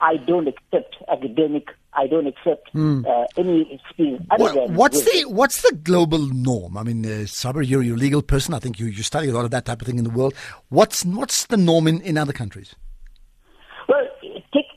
I 0.00 0.16
don't 0.16 0.48
accept 0.48 0.96
academic. 1.08 1.68
I 1.92 2.06
don't 2.06 2.26
accept 2.26 2.72
mm. 2.74 3.04
uh, 3.06 3.26
any 3.36 3.72
experience. 3.72 4.24
What, 4.36 4.70
what's 4.70 5.02
the 5.02 5.24
what's 5.24 5.62
the 5.62 5.74
global 5.76 6.26
norm? 6.26 6.76
I 6.76 6.82
mean, 6.84 7.04
uh, 7.04 7.26
Saber, 7.26 7.62
you're, 7.62 7.82
you're 7.82 7.96
a 7.96 7.98
legal 7.98 8.22
person. 8.22 8.54
I 8.54 8.60
think 8.60 8.78
you, 8.78 8.86
you 8.86 9.02
study 9.02 9.28
a 9.28 9.32
lot 9.32 9.44
of 9.44 9.50
that 9.50 9.64
type 9.64 9.80
of 9.80 9.86
thing 9.86 9.98
in 9.98 10.04
the 10.04 10.10
world. 10.10 10.34
What's 10.68 11.04
what's 11.04 11.46
the 11.46 11.56
norm 11.56 11.88
in, 11.88 12.00
in 12.02 12.16
other 12.16 12.32
countries? 12.32 12.74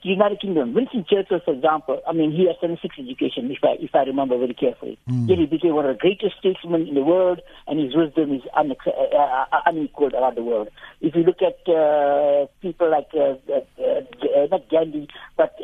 Well, 0.01 0.17
take 0.17 0.17
the 0.17 0.23
United 0.23 0.41
Kingdom. 0.41 0.73
Winston 0.73 1.05
Churchill, 1.09 1.39
for 1.43 1.53
example, 1.53 2.01
I 2.07 2.13
mean, 2.13 2.31
he 2.31 2.47
has 2.47 2.55
76 2.61 2.95
education, 2.97 3.51
if 3.51 3.59
I, 3.63 3.75
if 3.79 3.93
I 3.93 4.03
remember 4.03 4.37
very 4.37 4.53
carefully. 4.53 4.97
Mm. 5.09 5.29
Yet 5.29 5.39
he 5.39 5.45
became 5.45 5.75
one 5.75 5.85
of 5.85 5.95
the 5.95 5.99
greatest 5.99 6.37
statesmen 6.39 6.87
in 6.87 6.95
the 6.95 7.03
world, 7.03 7.41
and 7.67 7.79
his 7.79 7.95
wisdom 7.95 8.33
is 8.33 8.41
une- 8.57 8.75
uh, 8.85 8.89
uh, 8.89 9.45
uh, 9.51 9.61
unequaled 9.65 10.13
around 10.13 10.37
the 10.37 10.43
world. 10.43 10.69
If 11.01 11.15
you 11.15 11.23
look 11.23 11.41
at 11.41 11.57
uh, 11.69 12.47
people 12.61 12.89
like, 12.89 13.09
uh, 13.13 13.37
uh, 13.51 14.47
not 14.49 14.69
Gandhi, 14.69 15.07
but 15.37 15.55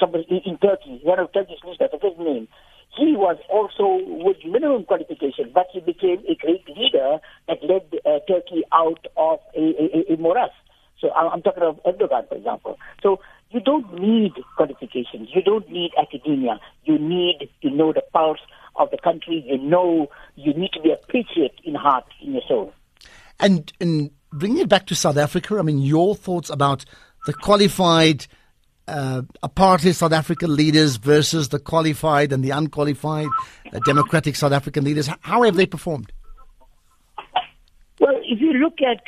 somebody 0.00 0.26
in, 0.44 0.58
Turkey, 0.58 1.00
one 1.02 1.18
of 1.18 1.32
Turkey's 1.32 1.58
leaders, 1.64 1.78
I 1.80 1.88
forget 1.88 2.16
his 2.16 2.26
name, 2.26 2.48
he 2.96 3.14
was 3.14 3.36
also 3.48 4.02
with 4.24 4.38
minimum 4.44 4.84
qualification, 4.84 5.50
but 5.54 5.66
he 5.72 5.80
became 5.80 6.18
a 6.28 6.34
great 6.34 6.66
leader 6.68 7.18
that 7.46 7.62
led 7.62 7.86
Turkey 8.26 8.64
out 8.72 9.06
of 9.16 9.38
a, 9.56 9.60
a, 9.60 10.14
a 10.14 10.16
morass. 10.16 10.50
So 11.00 11.12
I'm 11.12 11.42
talking 11.42 11.62
of 11.62 11.78
Erdogan, 11.86 12.28
for 12.28 12.34
example. 12.34 12.76
So 13.04 13.20
you 13.50 13.60
don't 13.60 13.98
need 13.98 14.32
qualifications. 14.56 15.28
You 15.34 15.42
don't 15.42 15.68
need 15.70 15.92
academia. 16.00 16.60
You 16.84 16.98
need 16.98 17.48
to 17.62 17.70
know 17.70 17.92
the 17.92 18.02
pulse 18.12 18.40
of 18.76 18.90
the 18.90 18.98
country. 18.98 19.44
You 19.46 19.58
know 19.58 20.08
you 20.36 20.52
need 20.54 20.72
to 20.72 20.80
be 20.80 20.90
a 20.90 20.96
patriot 20.96 21.54
in 21.64 21.74
heart, 21.74 22.04
in 22.20 22.32
your 22.32 22.42
soul. 22.46 22.72
And, 23.40 23.72
and 23.80 24.10
bringing 24.32 24.58
it 24.58 24.68
back 24.68 24.86
to 24.86 24.94
South 24.94 25.16
Africa, 25.16 25.58
I 25.58 25.62
mean, 25.62 25.78
your 25.78 26.14
thoughts 26.14 26.50
about 26.50 26.84
the 27.26 27.32
qualified 27.32 28.26
uh, 28.86 29.22
apartheid 29.42 29.94
South 29.94 30.12
African 30.12 30.54
leaders 30.54 30.96
versus 30.96 31.50
the 31.50 31.58
qualified 31.58 32.32
and 32.32 32.42
the 32.42 32.50
unqualified 32.50 33.28
uh, 33.72 33.78
democratic 33.84 34.34
South 34.34 34.52
African 34.52 34.84
leaders. 34.84 35.08
How 35.20 35.42
have 35.42 35.56
they 35.56 35.66
performed? 35.66 36.12
Well, 38.00 38.18
if 38.24 38.40
you 38.40 38.52
look 38.54 38.80
at 38.80 39.02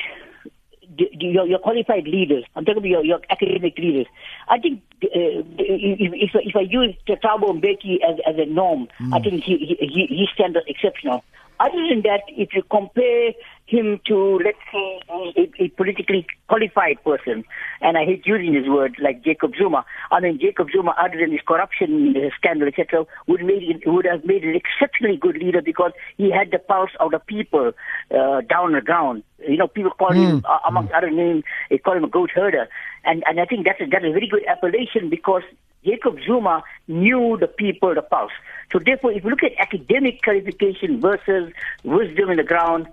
your, 1.12 1.46
your 1.46 1.58
qualified 1.58 2.04
leaders, 2.04 2.44
I'm 2.54 2.64
talking 2.64 2.78
about 2.78 2.88
your, 2.88 3.04
your 3.04 3.20
academic 3.30 3.78
leaders. 3.78 4.06
I 4.48 4.58
think 4.58 4.82
uh, 5.04 5.42
if, 5.58 6.30
if 6.34 6.56
I 6.56 6.60
use 6.60 6.94
Thabo 7.08 7.60
Mbeki 7.60 7.98
as, 8.08 8.18
as 8.26 8.36
a 8.38 8.46
norm, 8.46 8.88
mm. 9.00 9.14
I 9.14 9.20
think 9.20 9.42
he, 9.42 9.76
he, 9.80 10.06
he 10.08 10.26
stands 10.34 10.58
exceptional. 10.66 11.24
Other 11.60 11.86
than 11.88 12.02
that, 12.02 12.22
if 12.28 12.54
you 12.54 12.62
compare 12.70 13.32
him 13.70 14.00
to, 14.06 14.40
let's 14.44 14.58
say, 14.72 15.00
a, 15.08 15.64
a, 15.64 15.68
politically 15.68 16.26
qualified 16.48 17.02
person, 17.04 17.44
and 17.80 17.96
I 17.96 18.04
hate 18.04 18.26
using 18.26 18.52
this 18.52 18.68
word 18.68 18.96
like 19.00 19.22
Jacob 19.22 19.52
Zuma. 19.56 19.84
I 20.10 20.20
mean, 20.20 20.40
Jacob 20.40 20.68
Zuma, 20.74 20.94
other 20.98 21.18
than 21.18 21.30
his 21.30 21.40
corruption 21.46 22.14
scandal, 22.36 22.68
etc., 22.68 23.06
would 23.28 23.44
made 23.44 23.82
would 23.86 24.04
have 24.04 24.24
made 24.24 24.42
an 24.44 24.56
exceptionally 24.56 25.16
good 25.16 25.36
leader 25.36 25.62
because 25.62 25.92
he 26.16 26.30
had 26.30 26.50
the 26.50 26.58
pulse 26.58 26.90
of 26.98 27.12
the 27.12 27.20
people 27.20 27.72
uh, 28.10 28.40
down 28.42 28.72
the 28.72 28.80
ground. 28.80 29.22
You 29.48 29.56
know, 29.56 29.68
people 29.68 29.92
call 29.92 30.10
mm. 30.10 30.28
him, 30.28 30.44
uh, 30.48 30.58
amongst 30.66 30.92
mm. 30.92 30.98
other 30.98 31.10
names, 31.10 31.44
they 31.70 31.78
call 31.78 31.96
him 31.96 32.04
a 32.04 32.08
goat 32.08 32.30
herder, 32.34 32.68
and 33.04 33.22
and 33.26 33.40
I 33.40 33.44
think 33.44 33.64
that's 33.64 33.80
a, 33.80 33.86
that's 33.86 34.04
a 34.04 34.12
very 34.12 34.26
good 34.26 34.44
appellation 34.46 35.10
because 35.10 35.42
Jacob 35.84 36.18
Zuma 36.26 36.62
knew 36.88 37.36
the 37.40 37.46
people, 37.46 37.94
the 37.94 38.02
pulse. 38.02 38.32
So 38.72 38.78
therefore, 38.78 39.12
if 39.12 39.24
you 39.24 39.30
look 39.30 39.42
at 39.42 39.52
academic 39.58 40.22
qualification 40.22 41.00
versus 41.00 41.52
wisdom 41.84 42.30
in 42.30 42.36
the 42.36 42.44
ground, 42.44 42.88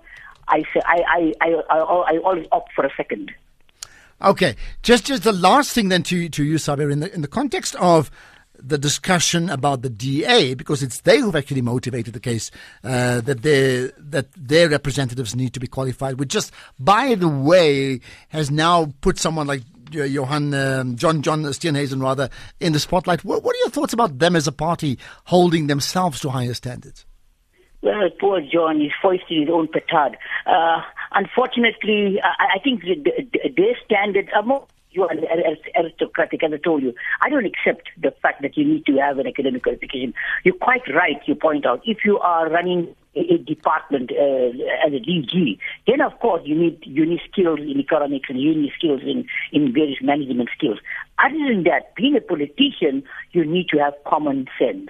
I 0.48 0.62
say 0.72 0.80
I 0.84 1.04
I, 1.08 1.32
I, 1.40 1.48
I, 1.70 1.78
I 1.78 2.18
always 2.18 2.46
opt 2.52 2.72
for 2.72 2.84
a 2.84 2.90
second. 2.96 3.32
Okay, 4.20 4.56
just 4.82 5.06
just 5.06 5.22
the 5.22 5.32
last 5.32 5.72
thing 5.72 5.88
then 5.88 6.02
to 6.04 6.28
to 6.28 6.44
you, 6.44 6.58
Saber, 6.58 6.90
in 6.90 7.00
the 7.00 7.14
in 7.14 7.22
the 7.22 7.28
context 7.28 7.76
of 7.76 8.10
the 8.60 8.76
discussion 8.76 9.48
about 9.48 9.82
the 9.82 9.90
DA 9.90 10.54
because 10.54 10.82
it's 10.82 11.02
they 11.02 11.18
who've 11.18 11.36
actually 11.36 11.62
motivated 11.62 12.12
the 12.12 12.20
case 12.20 12.50
uh, 12.82 13.20
that 13.20 13.42
their 13.42 13.92
that 13.96 14.26
their 14.36 14.68
representatives 14.68 15.36
need 15.36 15.54
to 15.54 15.60
be 15.60 15.68
qualified. 15.68 16.18
Which 16.18 16.30
just 16.30 16.52
by 16.78 17.14
the 17.14 17.28
way 17.28 18.00
has 18.28 18.50
now 18.50 18.92
put 19.00 19.18
someone 19.18 19.46
like 19.46 19.62
Johan, 19.90 20.52
um, 20.52 20.96
John, 20.96 21.22
John 21.22 21.42
Steenhuisen, 21.44 22.02
rather, 22.02 22.28
in 22.60 22.72
the 22.72 22.78
spotlight. 22.78 23.24
What, 23.24 23.42
what 23.42 23.54
are 23.56 23.58
your 23.60 23.70
thoughts 23.70 23.92
about 23.92 24.18
them 24.18 24.36
as 24.36 24.46
a 24.46 24.52
party 24.52 24.98
holding 25.24 25.66
themselves 25.66 26.20
to 26.20 26.30
higher 26.30 26.52
standards? 26.52 27.06
Well, 27.80 28.10
poor 28.18 28.40
John 28.40 28.80
is 28.82 28.92
foisting 29.00 29.42
his 29.42 29.50
own 29.50 29.68
petard. 29.68 30.16
Uh, 30.46 30.82
unfortunately, 31.12 32.20
I, 32.22 32.56
I 32.56 32.58
think 32.62 32.82
the, 32.82 32.96
the, 32.96 33.50
their 33.56 33.76
standards 33.84 34.28
are 34.34 34.42
more 34.42 34.66
you 34.90 35.04
are 35.04 35.10
aristocratic, 35.78 36.42
as 36.42 36.52
I 36.52 36.56
told 36.56 36.82
you. 36.82 36.94
I 37.20 37.28
don't 37.28 37.44
accept 37.44 37.88
the 38.00 38.10
fact 38.22 38.42
that 38.42 38.56
you 38.56 38.64
need 38.64 38.86
to 38.86 38.96
have 38.96 39.18
an 39.18 39.26
academic 39.26 39.62
qualification. 39.62 40.14
You're 40.44 40.56
quite 40.56 40.82
right, 40.88 41.20
you 41.26 41.34
point 41.34 41.66
out. 41.66 41.82
If 41.84 41.98
you 42.04 42.18
are 42.18 42.48
running 42.48 42.94
a, 43.14 43.34
a 43.34 43.38
department 43.38 44.10
uh, 44.10 44.48
as 44.86 44.92
a 44.92 45.00
DG, 45.00 45.58
then 45.86 46.00
of 46.00 46.18
course 46.20 46.42
you 46.44 46.54
need 46.54 46.80
you 46.84 47.04
need 47.04 47.20
skills 47.30 47.60
in 47.60 47.78
economics 47.78 48.28
and 48.30 48.40
you 48.40 48.54
need 48.54 48.72
skills 48.76 49.02
in, 49.02 49.26
in 49.52 49.72
various 49.72 49.98
management 50.02 50.48
skills. 50.56 50.78
Other 51.18 51.38
than 51.48 51.64
that, 51.64 51.94
being 51.94 52.16
a 52.16 52.20
politician, 52.20 53.02
you 53.32 53.44
need 53.44 53.68
to 53.68 53.78
have 53.78 53.94
common 54.06 54.46
sense. 54.58 54.88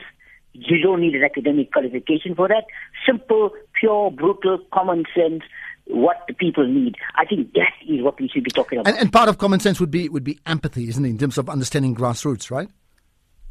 You 0.52 0.82
don't 0.82 1.00
need 1.00 1.14
an 1.14 1.24
academic 1.24 1.72
qualification 1.72 2.34
for 2.34 2.48
that. 2.48 2.64
Simple, 3.06 3.50
pure, 3.78 4.10
brutal, 4.10 4.58
common 4.72 5.04
sense 5.14 5.42
what 5.86 6.24
the 6.28 6.34
people 6.34 6.66
need. 6.66 6.96
I 7.16 7.24
think 7.24 7.52
that 7.54 7.72
is 7.86 8.02
what 8.02 8.20
we 8.20 8.28
should 8.28 8.44
be 8.44 8.50
talking 8.50 8.78
about. 8.78 8.92
And, 8.92 9.00
and 9.00 9.12
part 9.12 9.28
of 9.28 9.38
common 9.38 9.60
sense 9.60 9.80
would 9.80 9.90
be 9.90 10.08
would 10.08 10.24
be 10.24 10.38
empathy, 10.46 10.88
isn't 10.88 11.04
it, 11.04 11.08
in 11.08 11.18
terms 11.18 11.38
of 11.38 11.48
understanding 11.48 11.94
grassroots, 11.94 12.50
right? 12.50 12.68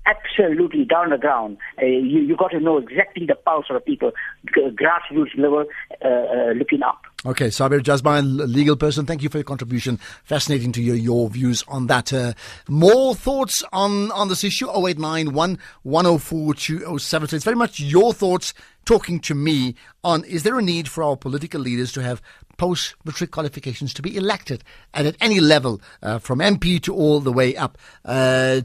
Absolutely, 0.05 0.85
down 0.85 1.09
the 1.09 1.17
ground. 1.17 1.57
Uh, 1.81 1.85
you 1.85 2.21
you 2.21 2.37
got 2.37 2.51
to 2.51 2.59
know 2.59 2.77
exactly 2.77 3.25
the 3.25 3.35
pulse 3.35 3.65
of 3.69 3.75
the 3.75 3.79
people, 3.81 4.11
grassroots 4.47 5.37
level, 5.37 5.65
uh, 6.03 6.07
uh, 6.07 6.51
looking 6.53 6.83
up. 6.83 7.01
Okay, 7.25 7.47
Sabir 7.47 7.81
Jazban, 7.81 8.47
legal 8.47 8.77
person, 8.77 9.07
thank 9.07 9.23
you 9.23 9.29
for 9.29 9.39
your 9.39 9.43
contribution. 9.43 9.97
Fascinating 10.23 10.71
to 10.73 10.81
hear 10.83 10.93
your 10.93 11.27
views 11.29 11.63
on 11.67 11.87
that. 11.87 12.13
Uh, 12.13 12.33
more 12.69 13.15
thoughts 13.15 13.63
on, 13.73 14.11
on 14.11 14.29
this 14.29 14.43
issue? 14.43 14.67
0891 14.67 15.57
104 15.81 16.53
207. 16.53 17.27
So 17.27 17.35
it's 17.35 17.43
very 17.43 17.57
much 17.57 17.79
your 17.79 18.13
thoughts 18.13 18.53
talking 18.85 19.19
to 19.21 19.33
me 19.33 19.73
on 20.03 20.23
is 20.25 20.43
there 20.43 20.59
a 20.59 20.61
need 20.61 20.87
for 20.87 21.03
our 21.03 21.17
political 21.17 21.59
leaders 21.59 21.91
to 21.93 22.03
have 22.03 22.21
post 22.57 22.93
matric 23.03 23.31
qualifications 23.31 23.95
to 23.95 24.03
be 24.03 24.15
elected 24.15 24.63
and 24.93 25.07
at 25.07 25.17
any 25.19 25.39
level, 25.39 25.81
uh, 26.03 26.19
from 26.19 26.37
MP 26.37 26.79
to 26.83 26.93
all 26.93 27.19
the 27.19 27.33
way 27.33 27.55
up? 27.55 27.79
Uh, 28.05 28.61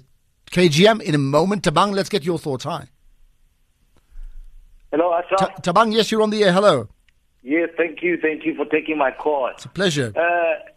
KGM 0.51 1.01
in 1.01 1.15
a 1.15 1.19
moment. 1.19 1.65
Tabang, 1.65 1.95
let's 1.95 2.11
get 2.11 2.23
your 2.23 2.38
thoughts. 2.38 2.65
Hi. 2.65 2.88
Hello, 4.91 5.15
Ashraf. 5.15 5.57
T- 5.57 5.71
Tabang, 5.71 5.95
yes, 5.95 6.11
you're 6.12 6.21
on 6.21 6.29
the 6.29 6.45
air. 6.45 6.53
Hello. 6.53 6.91
Yes, 7.42 7.70
thank 7.76 8.02
you. 8.02 8.18
Thank 8.20 8.46
you 8.46 8.55
for 8.55 8.64
taking 8.66 8.98
my 8.98 9.11
call. 9.11 9.48
It's 9.48 9.64
a 9.64 9.68
pleasure. 9.68 10.12
Uh, 10.14 10.70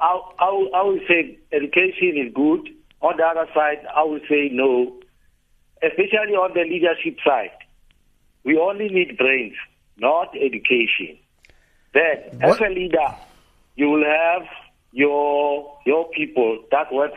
I, 0.00 0.20
I, 0.38 0.70
I 0.74 0.82
would 0.82 1.02
say 1.08 1.38
education 1.52 2.26
is 2.26 2.34
good. 2.34 2.68
On 3.00 3.16
the 3.16 3.24
other 3.24 3.46
side, 3.54 3.86
I 3.94 4.02
would 4.04 4.22
say 4.28 4.50
no, 4.52 4.98
especially 5.82 6.34
on 6.34 6.52
the 6.54 6.62
leadership 6.62 7.16
side. 7.24 7.50
We 8.44 8.58
only 8.58 8.88
need 8.88 9.16
brains, 9.16 9.54
not 9.98 10.34
education. 10.34 11.18
Then, 11.94 12.38
what? 12.40 12.60
as 12.60 12.60
a 12.60 12.72
leader, 12.72 13.14
you 13.76 13.88
will 13.88 14.04
have 14.04 14.46
your 14.92 15.78
your 15.86 16.08
people 16.10 16.64
that 16.70 16.92
work 16.92 17.12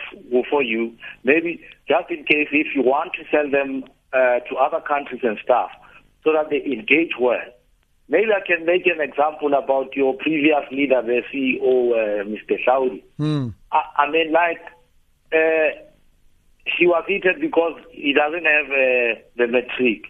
for 0.49 0.61
you. 0.61 0.95
Maybe 1.23 1.61
just 1.87 2.09
in 2.09 2.23
case 2.25 2.47
if 2.51 2.67
you 2.75 2.81
want 2.83 3.13
to 3.13 3.23
sell 3.31 3.49
them 3.49 3.83
uh, 4.13 4.39
to 4.39 4.55
other 4.55 4.81
countries 4.81 5.21
and 5.23 5.37
stuff, 5.43 5.71
so 6.23 6.31
that 6.33 6.49
they 6.49 6.63
engage 6.63 7.11
well. 7.19 7.41
Maybe 8.13 8.29
I 8.31 8.45
can 8.45 8.63
make 8.67 8.85
an 8.85 9.01
example 9.01 9.55
about 9.55 9.95
your 9.95 10.13
previous 10.13 10.61
leader, 10.71 11.01
the 11.01 11.23
CEO, 11.33 11.93
uh, 11.93 12.23
Mr. 12.25 12.63
Hlaudi. 12.63 13.01
Mm. 13.19 13.55
I, 13.71 13.81
I, 14.03 14.11
mean, 14.11 14.31
like, 14.31 14.61
uh, 15.33 15.81
he 16.77 16.85
was 16.85 17.03
heated 17.07 17.41
because 17.41 17.79
he 17.89 18.13
doesn't 18.13 18.45
have 18.45 18.65
uh, 18.67 19.19
the 19.35 19.47
matric. 19.47 20.03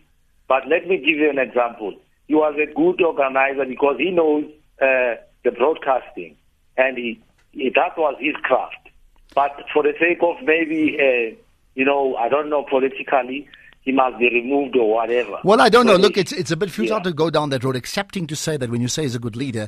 But 0.50 0.68
let 0.68 0.86
me 0.86 0.98
give 0.98 1.16
you 1.16 1.30
an 1.30 1.39
example. 1.39 1.94
He 2.28 2.36
was 2.36 2.54
a 2.62 2.66
good 2.74 3.02
organizer 3.02 3.63
because 3.63 3.96
he 3.98 4.12
knows 4.12 4.52
uh, 4.82 5.16
the 5.46 5.52
broadcasting, 5.58 6.36
and 6.76 6.98
he, 6.98 7.22
he, 7.54 7.72
that 7.74 7.98
was 7.98 8.18
his 8.20 8.36
craft. 8.44 8.89
But 9.34 9.56
for 9.74 9.82
the 9.82 9.94
sake 9.98 10.20
of 10.22 10.44
maybe, 10.44 10.98
uh, 11.00 11.39
you 11.76 11.86
know, 11.86 12.18
I 12.18 12.28
don't 12.28 12.50
know 12.50 12.66
politically, 12.70 13.48
he 13.84 13.91
must 13.91 14.17
be 14.17 14.30
removed 14.30 14.76
or 14.78 14.89
whatever. 14.89 15.39
Well, 15.43 15.62
I 15.62 15.69
don't 15.69 15.86
know. 15.86 15.96
Look, 15.98 16.17
it's 16.17 16.32
it's 16.32 16.52
a 16.52 16.58
bit 16.58 16.72
futile 16.72 16.98
yeah. 16.98 17.04
to 17.04 17.13
go 17.13 17.30
down 17.30 17.50
that 17.50 17.63
road, 17.63 17.76
accepting 17.76 18.28
to 18.28 18.36
say 18.36 18.58
that 18.58 18.69
when 18.69 18.82
you 18.82 18.88
say 18.88 19.04
he's 19.04 19.15
a 19.15 19.19
good 19.19 19.36
leader. 19.36 19.67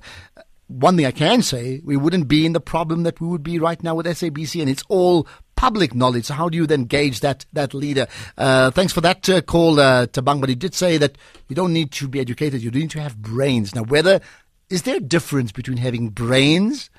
One 0.67 0.97
thing 0.97 1.05
I 1.05 1.11
can 1.11 1.43
say, 1.43 1.81
we 1.85 1.95
wouldn't 1.95 2.27
be 2.27 2.43
in 2.43 2.53
the 2.53 2.59
problem 2.59 3.03
that 3.03 3.21
we 3.21 3.27
would 3.27 3.43
be 3.43 3.59
right 3.59 3.81
now 3.83 3.93
with 3.93 4.07
SABC, 4.07 4.61
and 4.61 4.69
it's 4.69 4.81
all 4.87 5.27
public 5.55 5.93
knowledge. 5.93 6.25
So 6.25 6.33
how 6.33 6.49
do 6.49 6.57
you 6.57 6.65
then 6.65 6.85
gauge 6.85 7.19
that 7.19 7.45
that 7.53 7.73
leader? 7.73 8.07
Uh, 8.37 8.71
thanks 8.71 8.91
for 8.91 9.01
that 9.01 9.29
uh, 9.29 9.41
call, 9.41 9.79
uh, 9.79 10.07
Tabang. 10.07 10.39
But 10.39 10.49
he 10.49 10.55
did 10.55 10.73
say 10.73 10.97
that 10.97 11.17
you 11.49 11.55
don't 11.55 11.73
need 11.73 11.91
to 11.91 12.07
be 12.07 12.19
educated; 12.19 12.63
you 12.63 12.71
need 12.71 12.89
to 12.91 13.01
have 13.01 13.17
brains. 13.21 13.75
Now, 13.75 13.83
whether 13.83 14.21
is 14.69 14.83
there 14.83 14.97
a 14.97 15.01
difference 15.01 15.51
between 15.51 15.77
having 15.77 16.09
brains 16.09 16.89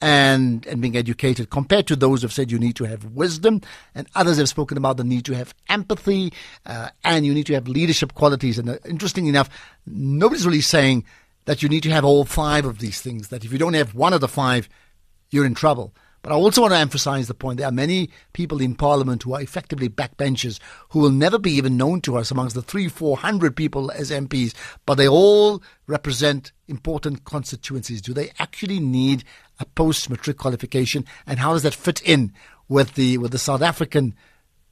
and 0.00 0.66
and 0.66 0.80
being 0.80 0.96
educated 0.96 1.50
compared 1.50 1.86
to 1.86 1.96
those 1.96 2.22
who 2.22 2.26
have 2.26 2.32
said 2.32 2.50
you 2.50 2.58
need 2.58 2.76
to 2.76 2.84
have 2.84 3.04
wisdom 3.06 3.60
and 3.94 4.06
others 4.14 4.38
have 4.38 4.48
spoken 4.48 4.78
about 4.78 4.96
the 4.96 5.04
need 5.04 5.24
to 5.24 5.34
have 5.34 5.54
empathy 5.68 6.32
uh, 6.66 6.88
and 7.04 7.26
you 7.26 7.34
need 7.34 7.46
to 7.46 7.54
have 7.54 7.68
leadership 7.68 8.14
qualities. 8.14 8.58
And 8.58 8.70
uh, 8.70 8.78
interesting 8.84 9.26
enough 9.26 9.48
nobody's 9.86 10.46
really 10.46 10.60
saying 10.60 11.04
that 11.44 11.62
you 11.62 11.68
need 11.68 11.82
to 11.82 11.90
have 11.90 12.04
all 12.04 12.24
five 12.24 12.64
of 12.64 12.78
these 12.78 13.00
things 13.00 13.28
that 13.28 13.44
if 13.44 13.52
you 13.52 13.58
don't 13.58 13.74
have 13.74 13.94
one 13.94 14.12
of 14.12 14.20
the 14.20 14.28
five 14.28 14.68
you're 15.30 15.46
in 15.46 15.54
trouble 15.54 15.94
but 16.22 16.32
I 16.32 16.34
also 16.34 16.62
want 16.62 16.74
to 16.74 16.78
emphasize 16.78 17.28
the 17.28 17.34
point 17.34 17.58
there 17.58 17.68
are 17.68 17.72
many 17.72 18.10
people 18.32 18.60
in 18.60 18.74
Parliament 18.74 19.22
who 19.22 19.34
are 19.34 19.40
effectively 19.40 19.88
backbenchers 19.88 20.58
who 20.90 20.98
will 20.98 21.10
never 21.10 21.38
be 21.38 21.52
even 21.52 21.76
known 21.76 22.00
to 22.02 22.16
us 22.16 22.30
amongst 22.30 22.54
the 22.54 22.62
three, 22.62 22.88
four 22.88 23.16
hundred 23.16 23.56
people 23.56 23.90
as 23.92 24.10
MPs, 24.10 24.54
but 24.84 24.96
they 24.96 25.08
all 25.08 25.62
represent 25.86 26.52
important 26.68 27.24
constituencies. 27.24 28.02
Do 28.02 28.12
they 28.12 28.30
actually 28.38 28.80
need 28.80 29.24
a 29.58 29.64
post 29.64 30.10
matric 30.10 30.36
qualification? 30.36 31.06
And 31.26 31.38
how 31.38 31.54
does 31.54 31.62
that 31.62 31.74
fit 31.74 32.02
in 32.02 32.32
with 32.68 32.94
the 32.94 33.18
with 33.18 33.32
the 33.32 33.38
South 33.38 33.62
African 33.62 34.14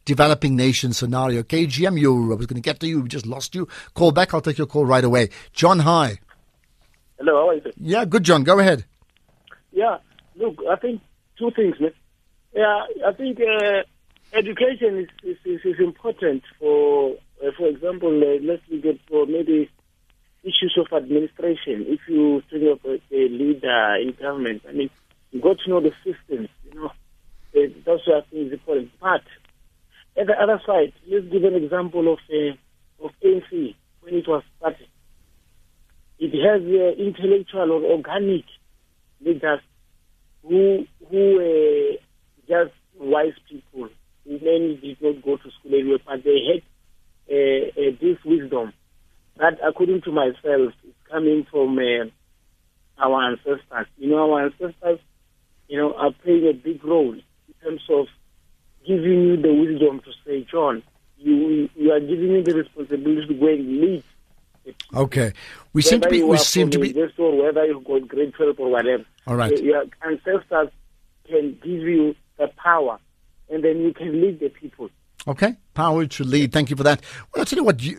developing 0.04 0.54
nation 0.54 0.92
scenario? 0.92 1.42
KGM, 1.42 1.98
you 1.98 2.32
I 2.32 2.36
was 2.36 2.46
going 2.46 2.60
to 2.60 2.66
get 2.66 2.80
to 2.80 2.86
you, 2.86 3.00
we 3.00 3.08
just 3.08 3.26
lost 3.26 3.54
you. 3.54 3.66
Call 3.94 4.12
back, 4.12 4.34
I'll 4.34 4.42
take 4.42 4.58
your 4.58 4.66
call 4.66 4.84
right 4.84 5.04
away. 5.04 5.30
John, 5.52 5.80
hi. 5.80 6.18
Hello, 7.18 7.34
how 7.34 7.48
are 7.48 7.54
you? 7.54 7.72
Yeah, 7.78 8.04
good, 8.04 8.22
John. 8.22 8.44
Go 8.44 8.58
ahead. 8.58 8.84
Yeah, 9.72 9.98
look, 10.36 10.56
I 10.70 10.76
think 10.76 11.00
two 11.38 11.50
things, 11.50 11.76
man. 11.80 11.92
Yeah, 12.54 12.86
I 13.06 13.12
think 13.12 13.38
uh, 13.40 13.82
education 14.32 15.08
is, 15.22 15.36
is, 15.44 15.60
is, 15.64 15.78
important 15.78 16.42
for, 16.58 17.14
uh, 17.44 17.50
for 17.56 17.66
example, 17.68 18.08
uh, 18.08 18.42
let's 18.42 18.62
look 18.68 18.84
at 18.86 19.00
for 19.08 19.26
maybe 19.26 19.70
issues 20.42 20.78
of 20.78 20.96
administration. 20.96 21.84
If 21.86 22.00
you 22.08 22.42
think 22.50 22.64
of 22.64 22.84
a, 22.84 23.00
a 23.14 23.28
leader 23.28 23.96
in 23.96 24.14
government, 24.20 24.62
I 24.68 24.72
mean, 24.72 24.90
you 25.30 25.40
got 25.40 25.58
to 25.60 25.70
know 25.70 25.80
the 25.80 25.92
systems, 26.04 26.48
you 26.64 26.74
know. 26.74 26.90
Uh, 27.56 27.68
that's 27.84 28.06
what 28.06 28.24
I 28.24 28.30
think 28.30 28.46
is 28.48 28.52
important. 28.52 28.90
But 29.00 29.22
at 30.18 30.26
the 30.26 30.34
other 30.40 30.60
side, 30.66 30.92
let's 31.08 31.26
give 31.26 31.44
an 31.44 31.54
example 31.54 32.12
of 32.12 32.18
uh, 32.30 33.04
of 33.04 33.12
ANC 33.24 33.74
when 34.00 34.14
it 34.14 34.26
was 34.26 34.42
started. 34.58 34.88
It 36.18 36.32
has 36.42 36.62
uh, 36.62 37.00
intellectual 37.00 37.70
or 37.70 37.84
organic 37.92 38.44
leaders 39.20 39.60
who 40.42 40.86
who 41.10 41.40
uh, 41.40 41.96
just 42.48 42.74
wise 42.98 43.32
people 43.48 43.88
who 44.24 44.32
many 44.32 44.76
did 44.76 45.00
not 45.00 45.22
go 45.22 45.36
to 45.36 45.50
school 45.50 45.74
anyway, 45.74 45.98
but 46.06 46.22
they 46.24 46.38
had 46.46 46.62
uh, 47.30 47.80
uh, 47.80 47.96
this 48.00 48.18
wisdom 48.24 48.72
that, 49.38 49.58
according 49.66 50.02
to 50.02 50.12
myself, 50.12 50.72
is 50.86 50.94
coming 51.10 51.46
from 51.50 51.78
uh, 51.78 53.02
our 53.02 53.30
ancestors. 53.30 53.86
You 53.96 54.10
know, 54.10 54.32
our 54.32 54.46
ancestors, 54.46 55.00
you 55.68 55.78
know, 55.78 55.94
are 55.94 56.12
playing 56.22 56.48
a 56.48 56.52
big 56.52 56.84
role 56.84 57.14
in 57.14 57.54
terms 57.62 57.82
of 57.90 58.06
giving 58.86 59.22
you 59.22 59.36
the 59.36 59.52
wisdom 59.52 60.00
to 60.00 60.10
say, 60.24 60.46
John, 60.50 60.82
you 61.18 61.68
you 61.74 61.92
are 61.92 62.00
giving 62.00 62.32
me 62.32 62.42
the 62.42 62.54
responsibility 62.54 63.26
to 63.26 63.34
go 63.34 63.46
and 63.48 63.80
lead. 63.80 64.04
Okay, 64.94 65.32
we 65.78 65.82
seem 65.82 66.00
to 66.00 66.08
be 66.08 66.24
we 66.24 66.36
seem 66.38 66.70
to 66.70 66.78
be 66.80 66.88
investor, 66.88 67.30
whether 67.30 67.64
you 67.64 67.80
got 67.86 68.08
grade 68.08 68.34
twelve 68.34 68.58
or 68.58 68.68
whatever. 68.68 69.04
All 69.28 69.36
right, 69.36 69.56
your 69.62 69.84
ancestors 70.04 70.70
can 71.28 71.56
give 71.62 71.82
you 71.82 72.16
the 72.36 72.48
power, 72.56 72.98
and 73.48 73.62
then 73.62 73.78
you 73.78 73.94
can 73.94 74.20
lead 74.20 74.40
the 74.40 74.48
people. 74.48 74.90
Okay, 75.28 75.54
power 75.74 76.04
to 76.04 76.24
lead. 76.24 76.50
Thank 76.52 76.70
you 76.70 76.74
for 76.74 76.82
that. 76.82 77.00
Well, 77.32 77.42
I'll 77.42 77.46
tell 77.46 77.58
you 77.58 77.64
what, 77.64 77.80
you, 77.80 77.96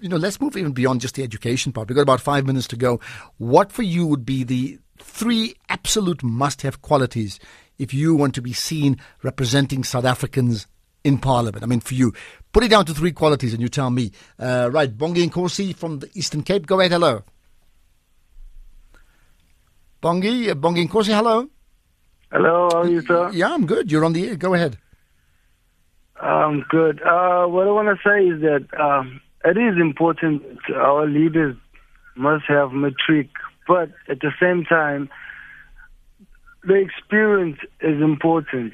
you 0.00 0.08
know, 0.08 0.16
let's 0.16 0.40
move 0.40 0.56
even 0.56 0.72
beyond 0.72 1.02
just 1.02 1.14
the 1.14 1.22
education 1.22 1.70
part. 1.70 1.88
We've 1.88 1.94
got 1.94 2.02
about 2.02 2.20
five 2.20 2.46
minutes 2.46 2.66
to 2.68 2.76
go. 2.76 2.98
What 3.38 3.70
for 3.70 3.82
you 3.82 4.08
would 4.08 4.24
be 4.24 4.42
the 4.42 4.80
three 4.98 5.54
absolute 5.68 6.20
must 6.24 6.62
have 6.62 6.82
qualities 6.82 7.38
if 7.78 7.94
you 7.94 8.16
want 8.16 8.34
to 8.34 8.42
be 8.42 8.52
seen 8.52 8.98
representing 9.22 9.84
South 9.84 10.04
Africans 10.04 10.66
in 11.04 11.18
Parliament? 11.18 11.62
I 11.62 11.66
mean, 11.66 11.80
for 11.80 11.94
you, 11.94 12.12
put 12.54 12.64
it 12.64 12.68
down 12.68 12.86
to 12.86 12.94
three 12.94 13.12
qualities 13.12 13.52
and 13.52 13.60
you 13.60 13.68
tell 13.68 13.90
me. 13.90 14.12
Uh, 14.38 14.70
right, 14.72 14.96
Bongi 14.96 15.22
and 15.22 15.32
Nkosi 15.32 15.74
from 15.76 15.98
the 15.98 16.08
Eastern 16.14 16.42
Cape. 16.42 16.66
Go 16.66 16.80
ahead, 16.80 16.92
hello. 16.92 17.22
Bongi, 20.00 20.48
uh, 20.48 20.54
Bongi 20.54 20.88
Nkosi, 20.88 21.12
hello. 21.12 21.50
Hello, 22.30 22.68
how 22.72 22.82
are 22.82 22.88
you, 22.88 23.02
sir? 23.02 23.30
Yeah, 23.32 23.52
I'm 23.52 23.66
good. 23.66 23.90
You're 23.90 24.04
on 24.04 24.12
the 24.12 24.28
air. 24.28 24.36
Go 24.36 24.54
ahead. 24.54 24.78
I'm 26.20 26.30
um, 26.30 26.64
good. 26.70 27.02
Uh, 27.02 27.46
what 27.46 27.66
I 27.66 27.72
want 27.72 27.88
to 27.88 28.08
say 28.08 28.24
is 28.26 28.40
that 28.40 28.66
um, 28.80 29.20
it 29.44 29.58
is 29.58 29.76
important 29.80 30.42
that 30.68 30.76
our 30.76 31.06
leaders 31.06 31.56
must 32.16 32.44
have 32.46 32.72
matric, 32.72 33.30
but 33.66 33.90
at 34.08 34.20
the 34.20 34.30
same 34.40 34.64
time, 34.64 35.10
the 36.62 36.74
experience 36.74 37.58
is 37.80 38.00
important. 38.00 38.72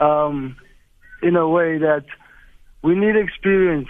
Um, 0.00 0.56
in 1.22 1.36
a 1.36 1.48
way 1.48 1.78
that 1.78 2.04
we 2.82 2.94
need 2.94 3.16
experience 3.16 3.88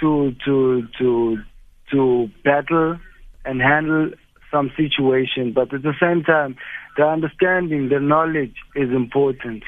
to 0.00 0.34
to 0.44 0.86
to 0.98 1.38
to 1.90 2.30
battle 2.44 2.98
and 3.44 3.60
handle 3.60 4.10
some 4.50 4.70
situation, 4.76 5.52
but 5.52 5.72
at 5.74 5.82
the 5.82 5.94
same 6.00 6.22
time, 6.22 6.56
the 6.96 7.04
understanding, 7.04 7.88
the 7.88 8.00
knowledge 8.00 8.54
is 8.76 8.90
important. 8.90 9.64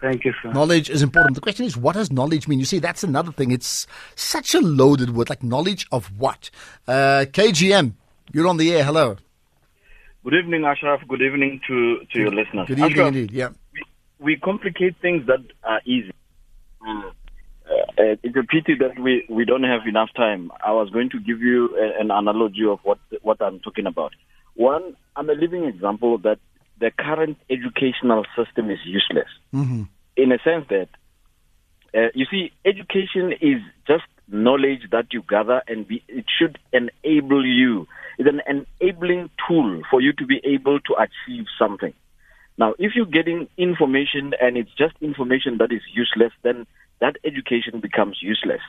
Thank 0.00 0.24
you, 0.26 0.34
sir. 0.42 0.52
Knowledge 0.52 0.90
is 0.90 1.02
important. 1.02 1.34
The 1.34 1.40
question 1.40 1.64
is, 1.64 1.76
what 1.76 1.94
does 1.94 2.12
knowledge 2.12 2.46
mean? 2.46 2.58
You 2.58 2.66
see, 2.66 2.78
that's 2.78 3.02
another 3.02 3.32
thing. 3.32 3.50
It's 3.50 3.86
such 4.14 4.54
a 4.54 4.60
loaded 4.60 5.16
word. 5.16 5.30
Like 5.30 5.42
knowledge 5.42 5.86
of 5.90 6.12
what? 6.18 6.50
Uh, 6.86 7.24
KGM, 7.30 7.94
you're 8.32 8.46
on 8.46 8.58
the 8.58 8.74
air. 8.74 8.84
Hello. 8.84 9.16
Good 10.22 10.34
evening, 10.34 10.64
Ashraf. 10.64 11.00
Good 11.08 11.22
evening 11.22 11.60
to, 11.66 12.00
to 12.12 12.18
your 12.18 12.30
listeners. 12.30 12.68
Good 12.68 12.78
evening, 12.78 12.92
Ashraf, 12.92 13.08
indeed. 13.08 13.30
Yeah. 13.30 13.48
We 14.18 14.36
complicate 14.36 14.96
things 15.00 15.26
that 15.26 15.40
are 15.62 15.80
easy. 15.84 16.12
Uh, 16.86 17.10
uh, 17.66 18.16
it's 18.22 18.36
a 18.36 18.42
pity 18.42 18.74
that 18.78 18.98
we, 19.00 19.24
we 19.28 19.44
don't 19.44 19.62
have 19.62 19.86
enough 19.88 20.10
time. 20.14 20.50
I 20.64 20.72
was 20.72 20.90
going 20.90 21.10
to 21.10 21.20
give 21.20 21.40
you 21.40 21.76
a, 21.76 22.00
an 22.00 22.10
analogy 22.10 22.64
of 22.68 22.78
what 22.82 22.98
what 23.22 23.40
I'm 23.40 23.60
talking 23.60 23.86
about. 23.86 24.12
One, 24.54 24.96
I'm 25.16 25.30
a 25.30 25.34
living 25.34 25.64
example 25.64 26.18
that 26.18 26.38
the 26.78 26.90
current 26.96 27.38
educational 27.48 28.24
system 28.36 28.70
is 28.70 28.78
useless 28.84 29.28
Mm-hmm. 29.54 29.82
in 30.16 30.32
a 30.32 30.38
sense 30.44 30.66
that 30.68 30.88
uh, 31.94 32.08
you 32.14 32.26
see, 32.30 32.50
education 32.64 33.32
is 33.40 33.60
just 33.86 34.02
knowledge 34.28 34.80
that 34.90 35.12
you 35.12 35.22
gather, 35.28 35.62
and 35.68 35.86
be, 35.86 36.02
it 36.08 36.24
should 36.38 36.58
enable 36.72 37.46
you. 37.46 37.86
It's 38.18 38.28
an 38.28 38.66
enabling 38.80 39.30
tool 39.46 39.82
for 39.90 40.00
you 40.00 40.12
to 40.14 40.26
be 40.26 40.40
able 40.44 40.80
to 40.80 40.94
achieve 40.94 41.44
something. 41.58 41.92
Now, 42.56 42.74
if 42.78 42.92
you're 42.94 43.06
getting 43.06 43.48
information 43.56 44.32
and 44.40 44.56
it's 44.56 44.70
just 44.76 44.94
information 45.00 45.58
that 45.58 45.72
is 45.72 45.82
useless, 45.92 46.32
then 46.42 46.66
that 47.00 47.16
education 47.24 47.80
becomes 47.80 48.18
useless. 48.22 48.60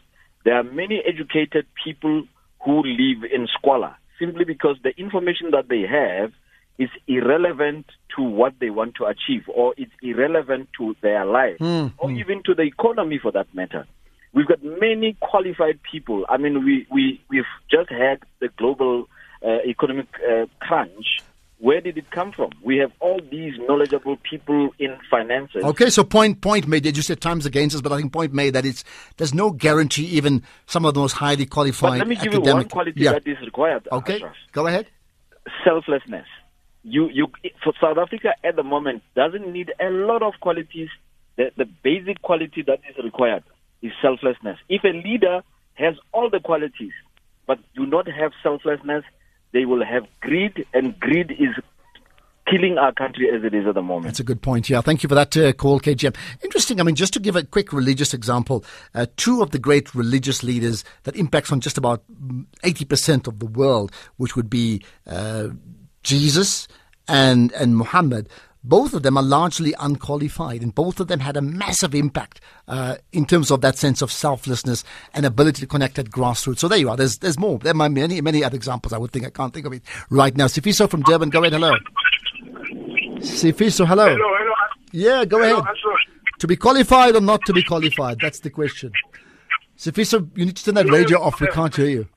There 0.43 0.55
are 0.55 0.63
many 0.63 1.01
educated 1.05 1.67
people 1.83 2.23
who 2.63 2.83
live 2.83 3.23
in 3.31 3.47
squalor 3.47 3.95
simply 4.19 4.45
because 4.45 4.77
the 4.83 4.91
information 4.97 5.51
that 5.51 5.67
they 5.69 5.81
have 5.81 6.31
is 6.77 6.89
irrelevant 7.07 7.85
to 8.15 8.21
what 8.23 8.53
they 8.59 8.69
want 8.69 8.95
to 8.95 9.05
achieve 9.05 9.43
or 9.47 9.73
it's 9.77 9.91
irrelevant 10.01 10.67
to 10.77 10.95
their 11.01 11.25
life 11.25 11.57
Hmm. 11.59 11.87
or 11.97 12.11
even 12.11 12.43
to 12.43 12.53
the 12.53 12.63
economy 12.63 13.17
for 13.17 13.31
that 13.31 13.53
matter. 13.53 13.85
We've 14.33 14.47
got 14.47 14.61
many 14.63 15.15
qualified 15.21 15.79
people. 15.89 16.25
I 16.27 16.37
mean, 16.37 16.65
we, 16.65 16.85
we, 16.91 17.21
we've 17.29 17.45
just 17.71 17.89
had 17.89 18.19
the 18.41 18.49
global 18.57 19.07
uh, 19.45 19.59
economic 19.65 20.07
uh, 20.29 20.45
crunch. 20.59 21.19
Where 21.59 21.79
did 21.79 21.97
it 21.97 22.11
come 22.11 22.31
from? 22.33 22.51
We 22.61 22.77
have 22.77 22.91
all 22.99 23.19
these 23.31 23.53
knowledgeable 23.59 24.17
people 24.17 24.71
in 24.77 24.97
finances. 25.09 25.63
Okay, 25.63 25.89
so 25.89 26.03
point 26.03 26.41
point 26.41 26.67
made. 26.67 26.85
You 26.85 27.01
said 27.01 27.21
times 27.21 27.45
against 27.45 27.75
us, 27.75 27.81
but 27.81 27.93
I 27.93 27.97
think 27.97 28.11
point 28.11 28.33
made 28.33 28.53
that 28.55 28.65
it's 28.65 28.83
there's 29.17 29.33
no 29.33 29.51
guarantee 29.51 30.05
even 30.07 30.43
some 30.65 30.85
of 30.85 30.93
the 30.93 30.99
most 30.99 31.13
highly 31.13 31.45
qualified 31.45 31.99
But 31.99 31.99
let 31.99 32.07
me 32.07 32.15
give 32.17 32.33
you 32.33 32.41
one 32.41 32.67
quality 32.67 33.01
yeah. 33.01 33.13
that 33.13 33.25
is 33.25 33.39
required. 33.39 33.87
Okay, 33.91 34.15
Ashraf. 34.15 34.35
go 34.51 34.67
ahead. 34.67 34.87
selflessness. 35.63 36.27
You, 36.83 37.09
you, 37.09 37.27
for 37.63 37.73
South 37.81 37.97
Africa 37.97 38.35
at 38.43 38.55
the 38.55 38.63
moment 38.63 39.01
doesn't 39.15 39.51
need 39.51 39.73
a 39.79 39.89
lot 39.89 40.21
of 40.21 40.33
qualities. 40.39 40.89
The, 41.37 41.51
the 41.57 41.65
basic 41.65 42.21
quality 42.21 42.63
that 42.67 42.79
is 42.89 43.03
required 43.03 43.43
is 43.81 43.91
selflessness. 44.01 44.57
If 44.69 44.83
a 44.83 44.89
leader 44.89 45.41
has 45.73 45.95
all 46.11 46.29
the 46.29 46.39
qualities 46.39 46.93
but 47.47 47.59
do 47.75 47.85
not 47.85 48.07
have 48.07 48.31
selflessness, 48.43 49.03
they 49.55 49.63
will 49.63 49.85
have 49.85 50.05
greed, 50.19 50.65
and 50.73 50.99
greed 50.99 51.31
is 51.31 51.55
killing 52.45 52.77
our 52.77 52.91
country 52.91 53.29
as 53.29 53.41
it 53.45 53.53
is 53.53 53.65
at 53.65 53.73
the 53.73 53.81
moment. 53.81 54.03
That's 54.03 54.19
a 54.19 54.23
good 54.23 54.41
point. 54.41 54.69
Yeah, 54.69 54.81
thank 54.81 55.01
you 55.01 55.07
for 55.07 55.15
that 55.15 55.35
uh, 55.37 55.53
call, 55.53 55.79
KGM. 55.79 56.13
Interesting. 56.43 56.81
I 56.81 56.83
mean, 56.83 56.95
just 56.95 57.13
to 57.13 57.21
give 57.21 57.37
a 57.37 57.43
quick 57.43 57.71
religious 57.71 58.13
example, 58.13 58.65
uh, 58.93 59.05
two 59.15 59.41
of 59.41 59.51
the 59.51 59.57
great 59.57 59.95
religious 59.95 60.43
leaders 60.43 60.83
that 61.03 61.15
impacts 61.15 61.53
on 61.53 61.61
just 61.61 61.77
about 61.77 62.03
eighty 62.65 62.83
percent 62.83 63.27
of 63.27 63.39
the 63.39 63.45
world, 63.45 63.93
which 64.17 64.35
would 64.35 64.49
be 64.49 64.83
uh, 65.07 65.47
Jesus 66.03 66.67
and 67.07 67.53
and 67.53 67.77
Muhammad. 67.77 68.27
Both 68.67 68.95
of 68.95 69.04
them 69.04 69.15
are 69.15 69.23
largely 69.23 69.75
unqualified, 69.80 70.63
and 70.63 70.73
both 70.73 70.99
of 70.99 71.08
them 71.08 71.19
had 71.19 71.38
a 71.38 71.41
massive 71.41 71.93
impact 71.93 72.41
uh, 72.67 72.95
in 73.13 73.25
terms 73.25 73.51
of 73.51 73.62
that 73.62 73.78
sense 73.78 74.01
of 74.01 74.12
selflessness 74.12 74.84
and 75.13 75.23
ability 75.23 75.62
to 75.62 75.67
connect 75.67 75.99
at 75.99 76.08
grassroots. 76.08 76.60
So 76.60 76.67
there 76.67 76.80
you 76.80 76.89
are. 76.89 76.97
There's 76.97 77.19
there's 77.19 77.38
more. 77.38 77.60
There 77.60 77.71
are 77.80 77.89
many 77.89 78.19
many 78.21 78.43
other 78.43 78.56
examples. 78.56 78.91
I 78.91 78.97
would 78.97 79.12
think 79.12 79.23
I 79.23 79.30
can't 79.30 79.54
think 79.54 79.67
of 79.67 79.73
it 79.73 79.84
right 80.10 80.36
now. 80.36 80.47
Sifiso 80.47 80.89
from 80.89 81.04
Durban, 81.04 81.30
go 81.30 81.41
ahead. 81.43 81.54
Hello. 81.54 81.73
Sifiso, 83.19 83.88
hello. 83.88 84.08
Hello, 84.08 84.17
hello. 84.17 84.54
Yeah, 84.91 85.25
go 85.25 85.38
Hello, 85.38 85.60
ahead. 85.60 85.63
Ashraf. 85.63 85.99
To 86.39 86.47
be 86.47 86.56
qualified 86.56 87.15
or 87.15 87.21
not 87.21 87.41
to 87.45 87.54
be 87.54 87.62
qualified? 87.63 88.17
That's 88.19 88.39
the 88.39 88.49
question. 88.49 88.91
Sifiso, 89.78 90.28
you 90.36 90.45
need 90.45 90.56
to 90.56 90.65
turn 90.65 90.75
that 90.75 90.89
radio 90.89 91.21
off. 91.21 91.39
We 91.39 91.47
can't 91.47 91.75
hear 91.75 91.88
you. 91.88 92.08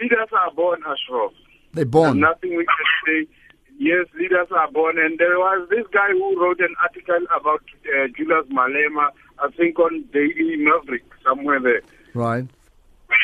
Leaders 0.00 0.28
are 0.32 0.50
born, 0.54 0.80
Ashraf. 0.80 1.32
They're 1.74 1.84
born. 1.84 2.20
There's 2.20 2.30
nothing 2.32 2.56
we 2.56 2.64
can 2.64 3.26
say. 3.26 3.32
Yes, 3.78 4.06
leaders 4.18 4.48
are 4.50 4.70
born. 4.72 4.98
And 4.98 5.18
there 5.18 5.38
was 5.38 5.68
this 5.70 5.86
guy 5.92 6.10
who 6.10 6.42
wrote 6.42 6.60
an 6.60 6.74
article 6.82 7.24
about 7.34 7.62
uh, 7.86 8.08
Julius 8.16 8.46
Malema, 8.50 9.10
I 9.38 9.50
think 9.56 9.78
on 9.78 10.04
Daily 10.12 10.56
Maverick, 10.56 11.04
somewhere 11.24 11.60
there. 11.60 11.82
Right. 12.14 12.46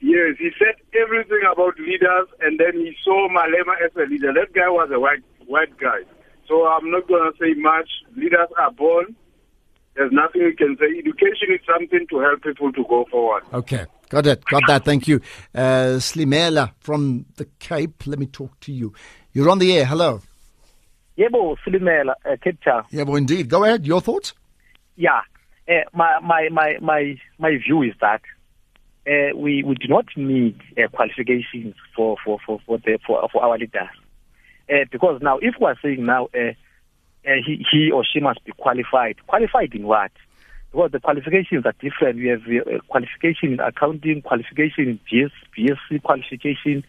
Yes, 0.00 0.36
he 0.38 0.50
said 0.58 0.74
everything 1.00 1.40
about 1.50 1.78
leaders, 1.78 2.28
and 2.42 2.60
then 2.60 2.74
he 2.74 2.94
saw 3.02 3.26
Malema 3.30 3.72
as 3.82 3.90
a 3.96 4.06
leader. 4.06 4.34
That 4.34 4.52
guy 4.52 4.68
was 4.68 4.90
a 4.92 5.00
white 5.00 5.24
white 5.46 5.74
guy. 5.78 6.00
So 6.46 6.66
I'm 6.66 6.90
not 6.90 7.08
going 7.08 7.32
to 7.32 7.38
say 7.40 7.58
much. 7.58 7.88
Leaders 8.14 8.48
are 8.58 8.70
born. 8.70 9.16
There's 9.94 10.12
nothing 10.12 10.44
we 10.44 10.54
can 10.54 10.76
say. 10.78 10.98
Education 10.98 11.54
is 11.54 11.60
something 11.66 12.06
to 12.10 12.18
help 12.18 12.42
people 12.42 12.70
to 12.72 12.84
go 12.86 13.06
forward. 13.10 13.44
Okay. 13.54 13.86
Got 14.10 14.26
it. 14.26 14.44
Got 14.44 14.62
that. 14.66 14.84
Thank 14.84 15.08
you. 15.08 15.20
Uh, 15.54 15.96
Slimela 15.98 16.72
from 16.80 17.24
the 17.36 17.46
Cape. 17.58 18.06
Let 18.06 18.18
me 18.18 18.26
talk 18.26 18.60
to 18.60 18.72
you. 18.72 18.92
You're 19.34 19.50
on 19.50 19.58
the 19.58 19.76
air. 19.76 19.84
Hello. 19.84 20.22
Yebo, 21.18 21.56
Silimela, 21.66 22.14
uh, 22.24 22.36
Cape 22.40 22.62
Town. 22.62 22.84
Yeah, 22.90 23.02
well, 23.02 23.16
indeed. 23.16 23.48
Go 23.48 23.64
ahead. 23.64 23.84
Your 23.84 24.00
thoughts? 24.00 24.32
Yeah. 24.94 25.22
Uh, 25.68 25.72
my, 25.92 26.20
my, 26.20 26.48
my, 26.52 26.76
my, 26.80 27.16
my 27.38 27.50
view 27.58 27.82
is 27.82 27.94
that 28.00 28.22
uh, 29.08 29.36
we, 29.36 29.64
we 29.64 29.74
do 29.74 29.88
not 29.88 30.06
need 30.16 30.60
uh, 30.78 30.86
qualifications 30.88 31.74
for, 31.96 32.16
for, 32.24 32.38
for, 32.46 32.60
for, 32.64 32.78
the, 32.78 32.98
for, 33.04 33.28
for 33.32 33.42
our 33.42 33.58
leaders. 33.58 33.88
Uh, 34.70 34.84
because 34.92 35.20
now, 35.20 35.38
if 35.38 35.54
we 35.60 35.66
are 35.66 35.78
saying 35.82 36.06
now 36.06 36.28
uh, 36.34 36.52
uh, 37.26 37.32
he, 37.44 37.66
he 37.70 37.90
or 37.92 38.04
she 38.04 38.20
must 38.20 38.44
be 38.44 38.52
qualified, 38.56 39.16
qualified 39.26 39.74
in 39.74 39.84
what? 39.84 40.12
Because 40.74 40.90
the 40.90 40.98
qualifications 40.98 41.64
are 41.66 41.74
different. 41.80 42.16
We 42.16 42.26
have 42.26 42.40
uh, 42.40 42.80
qualification 42.88 43.52
in 43.52 43.60
accounting, 43.60 44.22
qualification 44.22 44.88
in 44.88 45.00
BS, 45.06 45.30
BSc 45.56 46.02
qualification, 46.02 46.82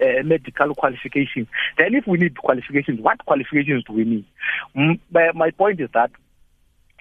uh, 0.00 0.22
medical 0.22 0.72
qualification. 0.76 1.48
Then 1.76 1.96
if 1.96 2.06
we 2.06 2.18
need 2.18 2.38
qualifications, 2.38 3.00
what 3.00 3.18
qualifications 3.26 3.82
do 3.82 3.94
we 3.94 4.04
need? 4.04 4.26
Mm, 4.76 5.00
my, 5.34 5.50
point 5.50 5.80
is 5.80 5.90
that 5.92 6.12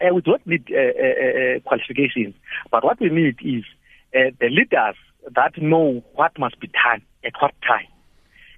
uh, 0.01 0.15
we 0.15 0.21
don't 0.21 0.47
need 0.47 0.67
uh, 0.71 0.79
uh, 0.79 1.59
qualifications, 1.59 2.33
but 2.71 2.83
what 2.83 2.99
we 2.99 3.09
need 3.09 3.37
is 3.43 3.63
the 4.11 4.49
leaders 4.49 4.95
that 5.35 5.61
know 5.61 6.03
what 6.15 6.39
must 6.39 6.59
be 6.59 6.69
done 6.69 7.03
at 7.23 7.33
what 7.39 7.53
time. 7.61 7.85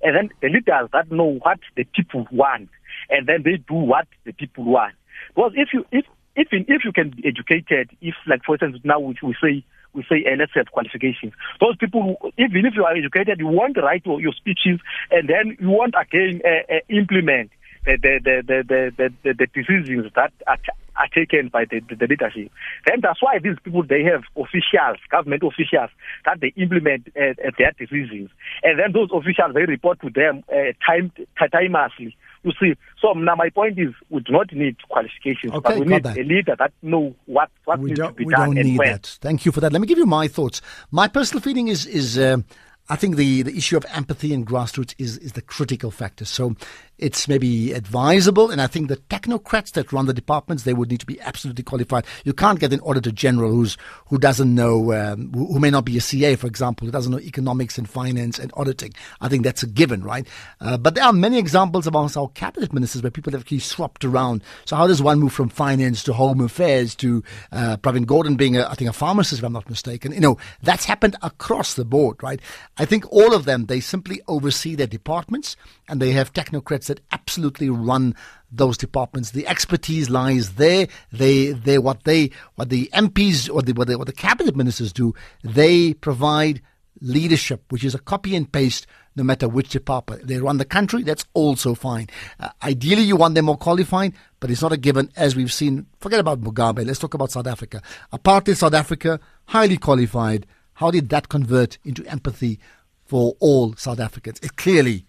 And 0.01 0.15
then 0.15 0.29
the 0.41 0.47
leaders 0.47 0.89
that 0.93 1.11
know 1.11 1.37
what 1.43 1.59
the 1.75 1.83
people 1.83 2.29
want, 2.31 2.69
and 3.09 3.27
then 3.27 3.43
they 3.43 3.57
do 3.57 3.73
what 3.75 4.07
the 4.23 4.31
people 4.31 4.63
want. 4.63 4.93
Because 5.35 5.51
if 5.57 5.73
you 5.73 5.85
if 5.91 6.05
if 6.35 6.47
if 6.51 6.85
you 6.85 6.91
can 6.91 7.11
be 7.11 7.27
educated, 7.27 7.89
if 8.01 8.15
like 8.27 8.43
for 8.45 8.55
instance 8.55 8.79
now 8.83 8.99
we, 8.99 9.15
we 9.21 9.35
say 9.41 9.63
we 9.93 10.03
say 10.09 10.25
uh, 10.25 10.35
let's 10.37 10.51
have 10.55 10.71
qualifications. 10.71 11.33
Those 11.59 11.77
people, 11.77 12.17
even 12.37 12.65
if 12.65 12.75
you 12.75 12.83
are 12.85 12.95
educated, 12.95 13.39
you 13.39 13.47
want 13.47 13.75
to 13.75 13.81
write 13.81 14.05
your, 14.05 14.19
your 14.19 14.33
speeches, 14.33 14.79
and 15.11 15.29
then 15.29 15.57
you 15.59 15.69
want 15.69 15.93
again 15.99 16.41
uh, 16.43 16.75
uh, 16.75 16.79
implement 16.89 17.51
the 17.85 17.97
the 18.01 18.19
the 18.23 18.63
the 18.67 18.91
the, 18.97 19.13
the, 19.23 19.33
the 19.33 19.47
decisions 19.53 20.11
that 20.15 20.33
are, 20.47 20.57
are 20.95 21.07
taken 21.13 21.49
by 21.49 21.65
the, 21.65 21.81
the, 21.81 21.95
the 21.95 22.07
leadership. 22.07 22.51
Then 22.87 23.01
that's 23.01 23.21
why 23.21 23.39
these 23.39 23.57
people 23.63 23.83
they 23.83 24.03
have 24.03 24.23
officials, 24.35 24.97
government 25.11 25.43
officials 25.43 25.89
that 26.25 26.39
they 26.41 26.53
implement 26.57 27.11
uh, 27.15 27.37
uh, 27.45 27.51
their 27.57 27.71
decisions, 27.77 28.29
and 28.63 28.79
then 28.79 28.93
those 28.93 29.09
officials 29.13 29.53
they 29.53 29.65
report 29.65 30.01
to 30.01 30.09
them 30.09 30.43
uh, 30.51 30.73
time 30.85 31.11
timelessly. 31.37 32.15
You 32.43 32.51
see, 32.59 32.73
so 33.01 33.13
now 33.13 33.35
my 33.35 33.49
point 33.49 33.79
is, 33.79 33.93
we 34.09 34.19
do 34.21 34.33
not 34.33 34.51
need 34.51 34.75
qualifications, 34.89 35.53
but 35.63 35.79
we 35.79 35.85
need 35.85 36.03
that. 36.03 36.17
a 36.17 36.23
leader 36.23 36.55
that 36.59 36.73
know 36.81 37.15
what 37.25 37.49
what 37.63 37.79
we 37.79 37.89
needs 37.89 37.99
don't, 37.99 38.09
to 38.09 38.13
be 38.13 38.25
we 38.25 38.33
done 38.33 38.47
don't 38.49 38.57
and 38.57 38.67
need 38.67 38.79
when. 38.79 38.91
that. 38.91 39.17
Thank 39.21 39.45
you 39.45 39.51
for 39.53 39.61
that. 39.61 39.71
Let 39.71 39.81
me 39.81 39.87
give 39.87 39.97
you 39.97 40.05
my 40.05 40.27
thoughts. 40.27 40.61
My 40.91 41.07
personal 41.07 41.41
feeling 41.41 41.69
is 41.69 41.85
is 41.85 42.19
um 42.19 42.43
I 42.89 42.97
think 42.97 43.15
the, 43.15 43.43
the 43.43 43.55
issue 43.55 43.77
of 43.77 43.85
empathy 43.93 44.33
and 44.33 44.45
grassroots 44.45 44.93
is, 44.97 45.17
is 45.19 45.31
the 45.31 45.41
critical 45.41 45.89
factor. 45.89 46.25
So 46.25 46.55
it's 46.97 47.27
maybe 47.27 47.73
advisable, 47.73 48.51
and 48.51 48.61
I 48.61 48.67
think 48.67 48.87
the 48.87 48.97
technocrats 48.97 49.71
that 49.71 49.91
run 49.91 50.05
the 50.05 50.13
departments 50.13 50.63
they 50.63 50.73
would 50.73 50.91
need 50.91 50.99
to 50.99 51.05
be 51.05 51.19
absolutely 51.21 51.63
qualified. 51.63 52.05
You 52.23 52.33
can't 52.33 52.59
get 52.59 52.71
an 52.71 52.79
auditor 52.81 53.11
general 53.11 53.51
who's 53.51 53.77
who 54.07 54.17
doesn't 54.19 54.53
know 54.53 54.93
um, 54.93 55.31
who, 55.33 55.53
who, 55.53 55.59
may 55.59 55.71
not 55.71 55.85
be 55.85 55.97
a 55.97 56.01
CA, 56.01 56.35
for 56.35 56.47
example, 56.47 56.85
who 56.85 56.91
doesn't 56.91 57.11
know 57.11 57.19
economics 57.19 57.77
and 57.77 57.89
finance 57.89 58.37
and 58.37 58.51
auditing. 58.55 58.93
I 59.21 59.27
think 59.27 59.43
that's 59.43 59.63
a 59.63 59.67
given, 59.67 60.03
right? 60.03 60.27
Uh, 60.61 60.77
but 60.77 60.95
there 60.95 61.03
are 61.03 61.13
many 61.13 61.39
examples 61.39 61.87
amongst 61.87 62.15
our 62.15 62.29
cabinet 62.29 62.73
ministers 62.73 63.01
where 63.01 63.11
people 63.11 63.31
have 63.31 63.41
actually 63.41 63.59
swapped 63.59 64.05
around. 64.05 64.43
So 64.65 64.75
how 64.75 64.87
does 64.87 65.01
one 65.01 65.19
move 65.19 65.33
from 65.33 65.49
finance 65.49 66.03
to 66.03 66.13
home 66.13 66.41
affairs 66.41 66.95
to 66.95 67.23
uh, 67.51 67.77
Pravin 67.77 68.05
Gordhan 68.05 68.37
being, 68.37 68.55
a, 68.57 68.67
I 68.67 68.75
think, 68.75 68.89
a 68.89 68.93
pharmacist, 68.93 69.39
if 69.39 69.45
I'm 69.45 69.53
not 69.53 69.69
mistaken? 69.69 70.11
You 70.11 70.19
know, 70.19 70.37
that's 70.61 70.85
happened 70.85 71.15
across 71.21 71.73
the 71.73 71.85
board, 71.85 72.21
right? 72.21 72.39
I 72.77 72.85
think 72.85 73.11
all 73.11 73.33
of 73.33 73.45
them, 73.45 73.65
they 73.65 73.79
simply 73.79 74.21
oversee 74.27 74.75
their 74.75 74.87
departments 74.87 75.55
and 75.87 76.01
they 76.01 76.11
have 76.11 76.33
technocrats 76.33 76.82
that 76.87 77.01
absolutely 77.11 77.69
run 77.69 78.15
those 78.51 78.77
departments. 78.77 79.31
The 79.31 79.47
expertise 79.47 80.09
lies 80.09 80.53
there. 80.53 80.87
They, 81.11 81.51
they, 81.51 81.77
what 81.77 82.03
they, 82.03 82.31
what 82.55 82.69
the 82.69 82.89
MPs 82.93 83.53
or 83.53 83.61
the, 83.61 83.73
what, 83.73 83.87
the, 83.87 83.97
what 83.97 84.07
the 84.07 84.13
cabinet 84.13 84.55
ministers 84.55 84.93
do, 84.93 85.13
they 85.43 85.93
provide 85.95 86.61
leadership, 87.01 87.63
which 87.71 87.83
is 87.83 87.95
a 87.95 87.99
copy 87.99 88.35
and 88.35 88.51
paste 88.51 88.87
no 89.15 89.23
matter 89.23 89.47
which 89.47 89.69
department. 89.69 90.25
they 90.27 90.39
run 90.39 90.57
the 90.57 90.65
country, 90.65 91.03
that's 91.03 91.25
also 91.33 91.75
fine. 91.75 92.07
Uh, 92.39 92.49
ideally, 92.63 93.03
you 93.03 93.15
want 93.15 93.35
them 93.35 93.45
more 93.45 93.57
qualified, 93.57 94.13
but 94.39 94.49
it's 94.49 94.61
not 94.61 94.71
a 94.71 94.77
given, 94.77 95.11
as 95.15 95.35
we've 95.35 95.53
seen. 95.53 95.85
Forget 95.99 96.19
about 96.19 96.41
Mugabe. 96.41 96.85
Let's 96.85 96.99
talk 96.99 97.13
about 97.13 97.31
South 97.31 97.47
Africa. 97.47 97.81
Apartheid 98.11 98.55
South 98.55 98.73
Africa, 98.73 99.19
highly 99.45 99.77
qualified. 99.77 100.47
How 100.75 100.89
did 100.89 101.09
that 101.09 101.29
convert 101.29 101.77
into 101.83 102.03
empathy 102.07 102.59
for 103.05 103.35
all 103.39 103.75
South 103.75 103.99
Africans? 103.99 104.39
It 104.41 104.55
clearly 104.55 105.05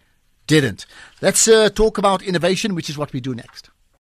didn't. 0.46 0.86
Let's 1.20 1.48
uh, 1.48 1.70
talk 1.70 1.98
about 1.98 2.22
innovation, 2.22 2.74
which 2.74 2.90
is 2.90 2.98
what 2.98 3.12
we 3.12 3.20
do 3.20 3.34
next. 3.34 3.70